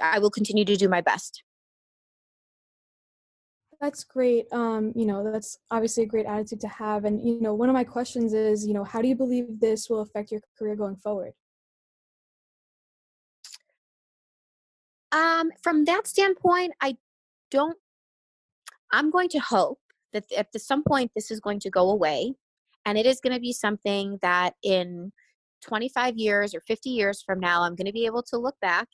I 0.00 0.18
will 0.18 0.30
continue 0.30 0.64
to 0.64 0.76
do 0.76 0.88
my 0.88 1.00
best. 1.00 1.42
That's 3.80 4.02
great. 4.02 4.52
Um, 4.52 4.92
you 4.96 5.06
know, 5.06 5.30
that's 5.30 5.58
obviously 5.70 6.02
a 6.02 6.06
great 6.06 6.26
attitude 6.26 6.60
to 6.62 6.68
have. 6.68 7.04
And, 7.04 7.24
you 7.24 7.40
know, 7.40 7.54
one 7.54 7.68
of 7.68 7.74
my 7.74 7.84
questions 7.84 8.32
is, 8.34 8.66
you 8.66 8.74
know, 8.74 8.82
how 8.82 9.00
do 9.00 9.06
you 9.06 9.14
believe 9.14 9.60
this 9.60 9.88
will 9.88 10.00
affect 10.00 10.32
your 10.32 10.40
career 10.58 10.74
going 10.74 10.96
forward? 10.96 11.32
Um, 15.12 15.50
from 15.62 15.84
that 15.84 16.08
standpoint, 16.08 16.72
I 16.80 16.96
don't, 17.50 17.78
I'm 18.92 19.10
going 19.10 19.28
to 19.30 19.38
hope 19.38 19.78
that 20.12 20.24
at 20.36 20.48
some 20.60 20.82
point 20.82 21.10
this 21.14 21.30
is 21.30 21.40
going 21.40 21.60
to 21.60 21.70
go 21.70 21.90
away 21.90 22.32
and 22.86 22.96
it 22.96 23.06
is 23.06 23.20
going 23.20 23.34
to 23.34 23.40
be 23.40 23.52
something 23.52 24.18
that 24.22 24.54
in 24.62 25.12
25 25.62 26.16
years 26.16 26.54
or 26.54 26.60
50 26.60 26.90
years 26.90 27.22
from 27.22 27.40
now, 27.40 27.62
I'm 27.62 27.74
going 27.74 27.86
to 27.86 27.92
be 27.92 28.06
able 28.06 28.22
to 28.24 28.38
look 28.38 28.56
back 28.60 28.88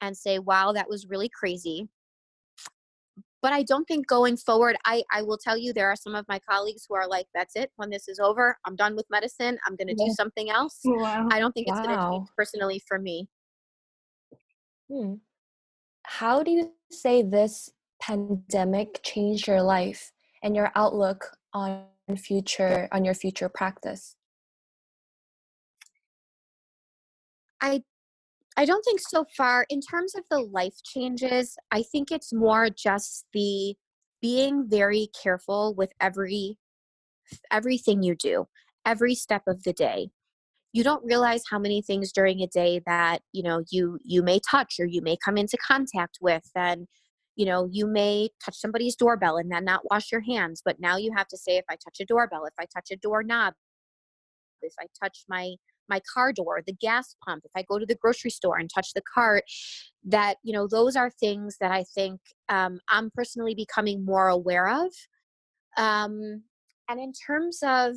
and 0.00 0.16
say, 0.16 0.38
wow, 0.38 0.72
that 0.72 0.88
was 0.88 1.06
really 1.08 1.28
crazy. 1.28 1.88
But 3.42 3.54
I 3.54 3.62
don't 3.62 3.86
think 3.86 4.06
going 4.06 4.36
forward, 4.36 4.76
I, 4.84 5.02
I 5.10 5.22
will 5.22 5.38
tell 5.38 5.56
you, 5.56 5.72
there 5.72 5.88
are 5.88 5.96
some 5.96 6.14
of 6.14 6.26
my 6.28 6.38
colleagues 6.40 6.84
who 6.86 6.94
are 6.94 7.08
like, 7.08 7.26
that's 7.34 7.56
it. 7.56 7.70
When 7.76 7.88
this 7.88 8.06
is 8.08 8.18
over, 8.18 8.58
I'm 8.66 8.76
done 8.76 8.94
with 8.94 9.06
medicine. 9.10 9.58
I'm 9.66 9.76
going 9.76 9.88
to 9.88 9.94
yeah. 9.96 10.08
do 10.08 10.12
something 10.12 10.50
else. 10.50 10.80
Wow. 10.84 11.28
I 11.30 11.38
don't 11.38 11.52
think 11.52 11.68
it's 11.68 11.78
wow. 11.78 11.84
going 11.84 11.98
to 11.98 12.10
change 12.10 12.28
personally 12.36 12.82
for 12.86 12.98
me. 12.98 13.28
Hmm. 14.92 15.14
How 16.02 16.42
do 16.42 16.50
you 16.50 16.72
say 16.90 17.22
this 17.22 17.70
pandemic 18.00 19.00
changed 19.02 19.46
your 19.46 19.62
life 19.62 20.12
and 20.42 20.56
your 20.56 20.72
outlook 20.74 21.36
on 21.52 21.84
future 22.16 22.88
on 22.92 23.04
your 23.04 23.14
future 23.14 23.48
practice? 23.48 24.16
I 27.60 27.82
I 28.56 28.64
don't 28.64 28.84
think 28.84 29.00
so 29.00 29.24
far. 29.36 29.64
In 29.70 29.80
terms 29.80 30.14
of 30.14 30.24
the 30.30 30.40
life 30.40 30.74
changes, 30.84 31.56
I 31.70 31.82
think 31.82 32.10
it's 32.10 32.32
more 32.32 32.68
just 32.68 33.26
the 33.32 33.76
being 34.20 34.68
very 34.68 35.08
careful 35.22 35.74
with 35.74 35.92
every 36.00 36.58
everything 37.50 38.02
you 38.02 38.14
do, 38.14 38.46
every 38.84 39.14
step 39.14 39.42
of 39.46 39.62
the 39.62 39.72
day. 39.72 40.10
You 40.72 40.84
don't 40.84 41.04
realize 41.04 41.42
how 41.50 41.58
many 41.58 41.82
things 41.82 42.12
during 42.12 42.42
a 42.42 42.46
day 42.46 42.80
that, 42.86 43.20
you 43.32 43.42
know, 43.42 43.64
you 43.70 43.98
you 44.04 44.22
may 44.22 44.40
touch 44.40 44.76
or 44.78 44.86
you 44.86 45.02
may 45.02 45.16
come 45.24 45.36
into 45.36 45.56
contact 45.66 46.18
with 46.20 46.50
and 46.54 46.86
you 47.40 47.46
know, 47.46 47.66
you 47.72 47.86
may 47.86 48.28
touch 48.44 48.54
somebody's 48.54 48.94
doorbell 48.94 49.38
and 49.38 49.50
then 49.50 49.64
not 49.64 49.80
wash 49.90 50.12
your 50.12 50.20
hands, 50.20 50.60
but 50.62 50.78
now 50.78 50.98
you 50.98 51.10
have 51.16 51.26
to 51.28 51.38
say 51.38 51.56
if 51.56 51.64
I 51.70 51.76
touch 51.76 51.98
a 51.98 52.04
doorbell, 52.04 52.44
if 52.44 52.52
I 52.60 52.66
touch 52.66 52.88
a 52.92 52.96
doorknob, 52.96 53.54
if 54.60 54.74
I 54.78 54.84
touch 55.02 55.24
my 55.26 55.54
my 55.88 56.02
car 56.12 56.34
door, 56.34 56.60
the 56.66 56.74
gas 56.74 57.16
pump, 57.24 57.44
if 57.46 57.50
I 57.56 57.62
go 57.62 57.78
to 57.78 57.86
the 57.86 57.94
grocery 57.94 58.30
store 58.30 58.58
and 58.58 58.68
touch 58.72 58.92
the 58.94 59.00
cart, 59.12 59.44
that, 60.04 60.36
you 60.44 60.52
know, 60.52 60.68
those 60.68 60.96
are 60.96 61.10
things 61.10 61.56
that 61.62 61.72
I 61.72 61.84
think 61.94 62.20
um, 62.50 62.78
I'm 62.90 63.10
personally 63.14 63.54
becoming 63.54 64.04
more 64.04 64.28
aware 64.28 64.68
of. 64.68 64.92
Um, 65.78 66.42
and 66.90 67.00
in 67.00 67.12
terms 67.26 67.60
of 67.62 67.96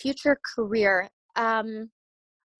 future 0.00 0.38
career, 0.56 1.10
um, 1.36 1.90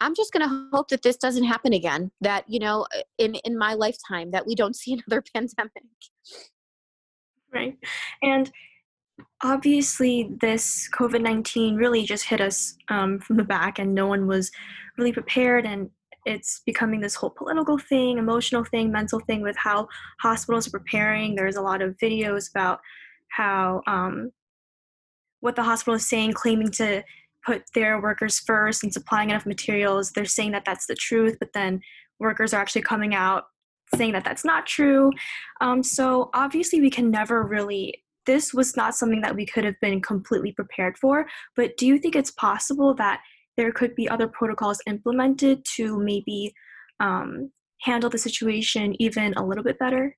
I'm 0.03 0.15
just 0.15 0.33
going 0.33 0.49
to 0.49 0.69
hope 0.73 0.89
that 0.89 1.03
this 1.03 1.17
doesn't 1.17 1.45
happen 1.45 1.73
again. 1.73 2.11
That 2.21 2.45
you 2.49 2.59
know, 2.59 2.87
in 3.19 3.37
in 3.37 3.57
my 3.57 3.75
lifetime, 3.75 4.31
that 4.33 4.47
we 4.47 4.55
don't 4.55 4.77
see 4.83 4.93
another 4.93 5.23
pandemic. 5.35 5.83
Right, 7.53 7.77
and 8.23 8.51
obviously 9.43 10.31
this 10.41 10.89
covid-19 10.95 11.77
really 11.77 12.03
just 12.05 12.25
hit 12.25 12.41
us 12.41 12.77
um, 12.89 13.19
from 13.19 13.37
the 13.37 13.45
back 13.45 13.79
and 13.79 13.95
no 13.95 14.07
one 14.07 14.27
was 14.27 14.51
really 14.97 15.13
prepared 15.13 15.67
and 15.67 15.91
it's 16.25 16.63
becoming 16.65 17.01
this 17.01 17.15
whole 17.15 17.31
political 17.31 17.79
thing 17.79 18.19
emotional 18.19 18.65
thing 18.65 18.91
mental 18.91 19.21
thing 19.21 19.43
with 19.43 19.57
how 19.57 19.87
hospitals 20.21 20.67
are 20.67 20.71
preparing 20.71 21.35
there's 21.35 21.57
a 21.57 21.63
lot 21.63 21.83
of 21.83 21.97
videos 21.99 22.51
about 22.51 22.81
how 23.29 23.83
um, 23.87 24.31
what 25.41 25.57
the 25.57 25.63
hospital 25.63 25.95
is 25.95 26.07
saying 26.07 26.33
claiming 26.33 26.71
to 26.71 27.03
put 27.45 27.63
their 27.75 28.01
workers 28.01 28.39
first 28.39 28.83
and 28.83 28.93
supplying 28.93 29.31
enough 29.31 29.47
materials 29.47 30.11
they're 30.13 30.25
saying 30.25 30.53
that 30.53 30.65
that's 30.65 30.87
the 30.87 30.95
truth 30.95 31.37
but 31.41 31.53
then 31.55 31.81
workers 32.19 32.55
are 32.55 32.61
actually 32.61 32.83
coming 32.83 33.15
out 33.15 33.45
saying 33.95 34.13
that 34.13 34.25
that's 34.25 34.45
not 34.45 34.67
true 34.67 35.11
um, 35.61 35.83
so 35.83 36.31
obviously 36.35 36.81
we 36.81 36.91
can 36.91 37.11
never 37.11 37.43
really 37.43 38.03
this 38.27 38.55
was 38.55 38.77
not 38.77 38.95
something 38.95 39.21
that 39.21 39.35
we 39.35 39.47
could 39.47 39.65
have 39.65 39.79
been 39.81 40.01
completely 40.01 40.53
prepared 40.53 40.97
for. 40.99 41.27
But 41.57 41.77
do 41.77 41.87
you 41.87 41.99
think 41.99 42.17
it's 42.17 42.31
possible 42.31 42.95
that 42.95 43.21
there 43.57 43.73
could 43.73 43.95
be 43.95 44.09
other 44.09 44.29
protocols 44.29 44.81
implemented 44.87 45.65
to 45.77 45.99
maybe 45.99 46.55
um, 47.01 47.51
handle 47.81 48.11
the 48.11 48.19
situation 48.19 48.95
even 49.01 49.35
a 49.35 49.45
little 49.45 49.65
bit 49.65 49.79
better? 49.79 50.17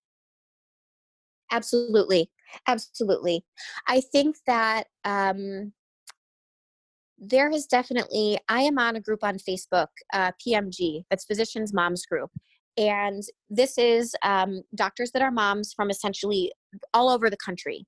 Absolutely. 1.50 2.30
Absolutely. 2.68 3.44
I 3.88 4.00
think 4.00 4.36
that 4.46 4.86
um, 5.04 5.72
there 7.30 7.50
has 7.50 7.66
definitely, 7.66 8.38
I 8.48 8.62
am 8.62 8.78
on 8.78 8.96
a 8.96 9.00
group 9.00 9.22
on 9.22 9.36
Facebook, 9.36 9.88
uh, 10.12 10.32
PMG, 10.44 11.04
that's 11.10 11.24
Physicians 11.24 11.72
Moms 11.72 12.06
Group. 12.06 12.30
And 12.76 13.22
this 13.48 13.78
is 13.78 14.14
um, 14.22 14.62
doctors 14.74 15.12
that 15.12 15.22
are 15.22 15.30
moms 15.30 15.72
from 15.72 15.90
essentially 15.90 16.52
all 16.92 17.08
over 17.08 17.30
the 17.30 17.36
country. 17.36 17.86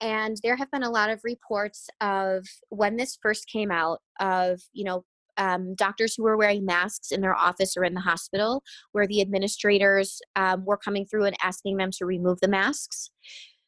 And 0.00 0.38
there 0.42 0.56
have 0.56 0.70
been 0.70 0.82
a 0.82 0.90
lot 0.90 1.10
of 1.10 1.20
reports 1.22 1.88
of 2.00 2.46
when 2.70 2.96
this 2.96 3.18
first 3.20 3.46
came 3.48 3.70
out 3.70 4.00
of, 4.18 4.60
you 4.72 4.84
know, 4.84 5.04
um, 5.36 5.74
doctors 5.74 6.14
who 6.14 6.22
were 6.22 6.36
wearing 6.36 6.64
masks 6.64 7.12
in 7.12 7.20
their 7.20 7.36
office 7.36 7.76
or 7.76 7.84
in 7.84 7.94
the 7.94 8.00
hospital, 8.00 8.62
where 8.92 9.06
the 9.06 9.20
administrators 9.20 10.20
um, 10.36 10.64
were 10.64 10.76
coming 10.76 11.06
through 11.06 11.24
and 11.24 11.36
asking 11.42 11.76
them 11.76 11.90
to 11.98 12.06
remove 12.06 12.40
the 12.40 12.48
masks. 12.48 13.10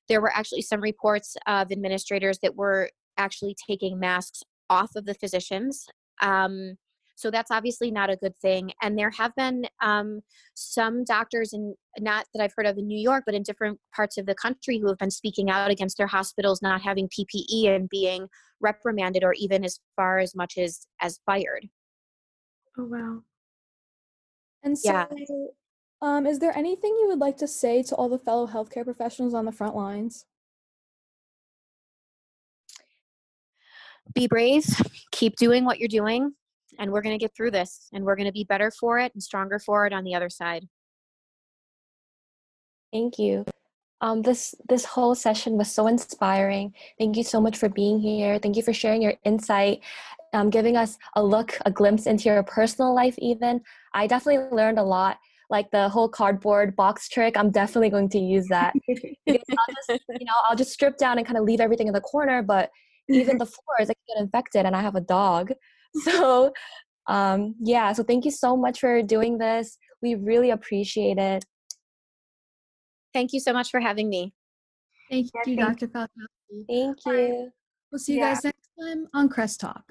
There 0.09 0.21
were 0.21 0.35
actually 0.35 0.63
some 0.63 0.81
reports 0.81 1.37
of 1.47 1.71
administrators 1.71 2.39
that 2.43 2.57
were 2.57 2.91
actually 3.17 3.55
taking 3.69 3.99
masks 3.99 4.43
off 4.73 4.91
of 4.97 5.05
the 5.05 5.15
physicians. 5.15 5.87
Um, 6.21 6.77
so 7.15 7.31
that's 7.31 7.51
obviously 7.51 7.91
not 7.91 8.11
a 8.11 8.17
good 8.17 8.37
thing. 8.39 8.73
And 8.83 8.99
there 8.99 9.11
have 9.11 9.35
been 9.37 9.67
um, 9.81 10.23
some 10.55 11.05
doctors, 11.05 11.53
and 11.53 11.75
not 12.01 12.27
that 12.35 12.43
I've 12.43 12.55
heard 12.57 12.67
of 12.67 12.79
in 12.79 12.87
New 12.87 12.99
York, 12.99 13.25
but 13.27 13.35
in 13.35 13.43
different 13.43 13.79
parts 13.95 14.19
of 14.19 14.27
the 14.27 14.35
country, 14.35 14.79
who 14.79 14.89
have 14.89 14.99
been 14.99 15.11
speaking 15.11 15.51
out 15.51 15.71
against 15.71 15.99
their 15.99 16.07
hospitals 16.07 16.63
not 16.63 16.81
having 16.81 17.09
PPE 17.09 17.69
and 17.69 17.89
being 17.89 18.27
reprimanded, 18.61 19.23
or 19.25 19.35
even 19.35 19.65
as 19.65 19.79
far 19.95 20.19
as 20.19 20.35
much 20.35 20.59
as 20.59 20.87
as 21.01 21.21
fired. 21.27 21.69
Oh 22.79 22.85
wow! 22.85 23.21
And 24.65 24.79
so, 24.79 24.91
yeah. 24.91 25.07
um, 26.01 26.27
is 26.27 26.39
there 26.39 26.57
anything 26.57 26.97
you 27.01 27.09
would 27.09 27.19
like 27.19 27.37
to 27.39 27.47
say 27.47 27.83
to 27.85 27.95
all 27.95 28.09
the 28.09 28.19
fellow 28.19 28.47
healthcare 28.47 28.85
professionals 28.85 29.35
on 29.35 29.45
the 29.45 29.53
front 29.53 29.77
lines? 29.77 30.25
Be 34.15 34.27
brave. 34.27 34.65
Keep 35.11 35.37
doing 35.37 35.65
what 35.65 35.79
you're 35.79 35.89
doing 35.89 36.35
and 36.79 36.91
we're 36.91 37.03
going 37.03 37.17
to 37.17 37.23
get 37.23 37.35
through 37.37 37.51
this 37.51 37.89
and 37.93 38.05
we're 38.05 38.17
going 38.17 38.27
to 38.27 38.33
be 38.33 38.45
better 38.45 38.71
for 38.71 38.99
it 38.99 39.13
and 39.15 39.23
stronger 39.23 39.59
for 39.59 39.87
it 39.87 39.93
on 39.93 40.05
the 40.05 40.15
other 40.15 40.29
side. 40.29 40.67
Thank 42.93 43.19
you. 43.19 43.45
Um, 44.01 44.23
this 44.23 44.55
this 44.69 44.85
whole 44.85 45.15
session 45.15 45.57
was 45.57 45.71
so 45.71 45.87
inspiring. 45.87 46.75
Thank 46.99 47.17
you 47.17 47.23
so 47.23 47.41
much 47.41 47.57
for 47.57 47.69
being 47.69 48.01
here. 48.01 48.39
Thank 48.39 48.57
you 48.57 48.63
for 48.63 48.73
sharing 48.73 49.01
your 49.01 49.15
insight, 49.25 49.81
um, 50.33 50.51
giving 50.51 50.77
us 50.77 50.99
a 51.15 51.23
look, 51.23 51.57
a 51.65 51.71
glimpse 51.71 52.07
into 52.07 52.25
your 52.25 52.43
personal 52.43 52.95
life. 52.95 53.15
Even 53.19 53.61
I 53.95 54.09
definitely 54.09 54.55
learned 54.55 54.79
a 54.79 54.83
lot. 54.83 55.19
Like 55.51 55.71
the 55.71 55.89
whole 55.89 56.09
cardboard 56.09 56.75
box 56.75 57.09
trick, 57.09 57.37
I'm 57.37 57.51
definitely 57.51 57.91
going 57.91 58.09
to 58.11 58.19
use 58.19 58.49
that. 58.49 58.73
I'll 59.29 59.37
just, 59.37 60.03
you 60.09 60.25
know, 60.25 60.33
I'll 60.49 60.57
just 60.57 60.73
strip 60.73 60.97
down 60.97 61.19
and 61.19 61.27
kind 61.27 61.37
of 61.37 61.45
leave 61.45 61.61
everything 61.61 61.89
in 61.89 61.93
the 61.93 62.01
corner. 62.01 62.43
But 62.43 62.71
even 63.09 63.39
the 63.43 63.47
floors, 63.47 63.91
I 63.91 63.95
can 63.95 64.05
get 64.09 64.23
infected, 64.23 64.67
and 64.67 64.75
I 64.77 64.81
have 64.83 64.95
a 64.97 65.01
dog. 65.01 65.53
So, 66.05 66.53
um, 67.07 67.55
yeah. 67.63 67.93
So 67.93 68.03
thank 68.03 68.25
you 68.25 68.31
so 68.31 68.57
much 68.57 68.81
for 68.81 69.03
doing 69.03 69.37
this. 69.37 69.77
We 70.01 70.15
really 70.15 70.49
appreciate 70.51 71.19
it. 71.19 71.45
Thank 73.13 73.35
you 73.35 73.41
so 73.41 73.53
much 73.53 73.71
for 73.71 73.79
having 73.79 74.09
me. 74.09 74.33
Thank 75.11 75.29
Yeah, 75.35 75.51
you, 75.53 75.57
thank- 75.57 75.81
Dr. 75.81 75.89
Falkowski. 75.89 76.65
Thank 76.67 76.99
All 77.05 77.13
right. 77.13 77.29
you. 77.29 77.51
We'll 77.91 77.99
see 77.99 78.15
you 78.15 78.21
Yeah. 78.21 78.33
guys 78.33 78.45
next 78.45 78.71
time 78.81 79.07
on 79.13 79.29
Crest 79.29 79.61
Talk. 79.61 79.85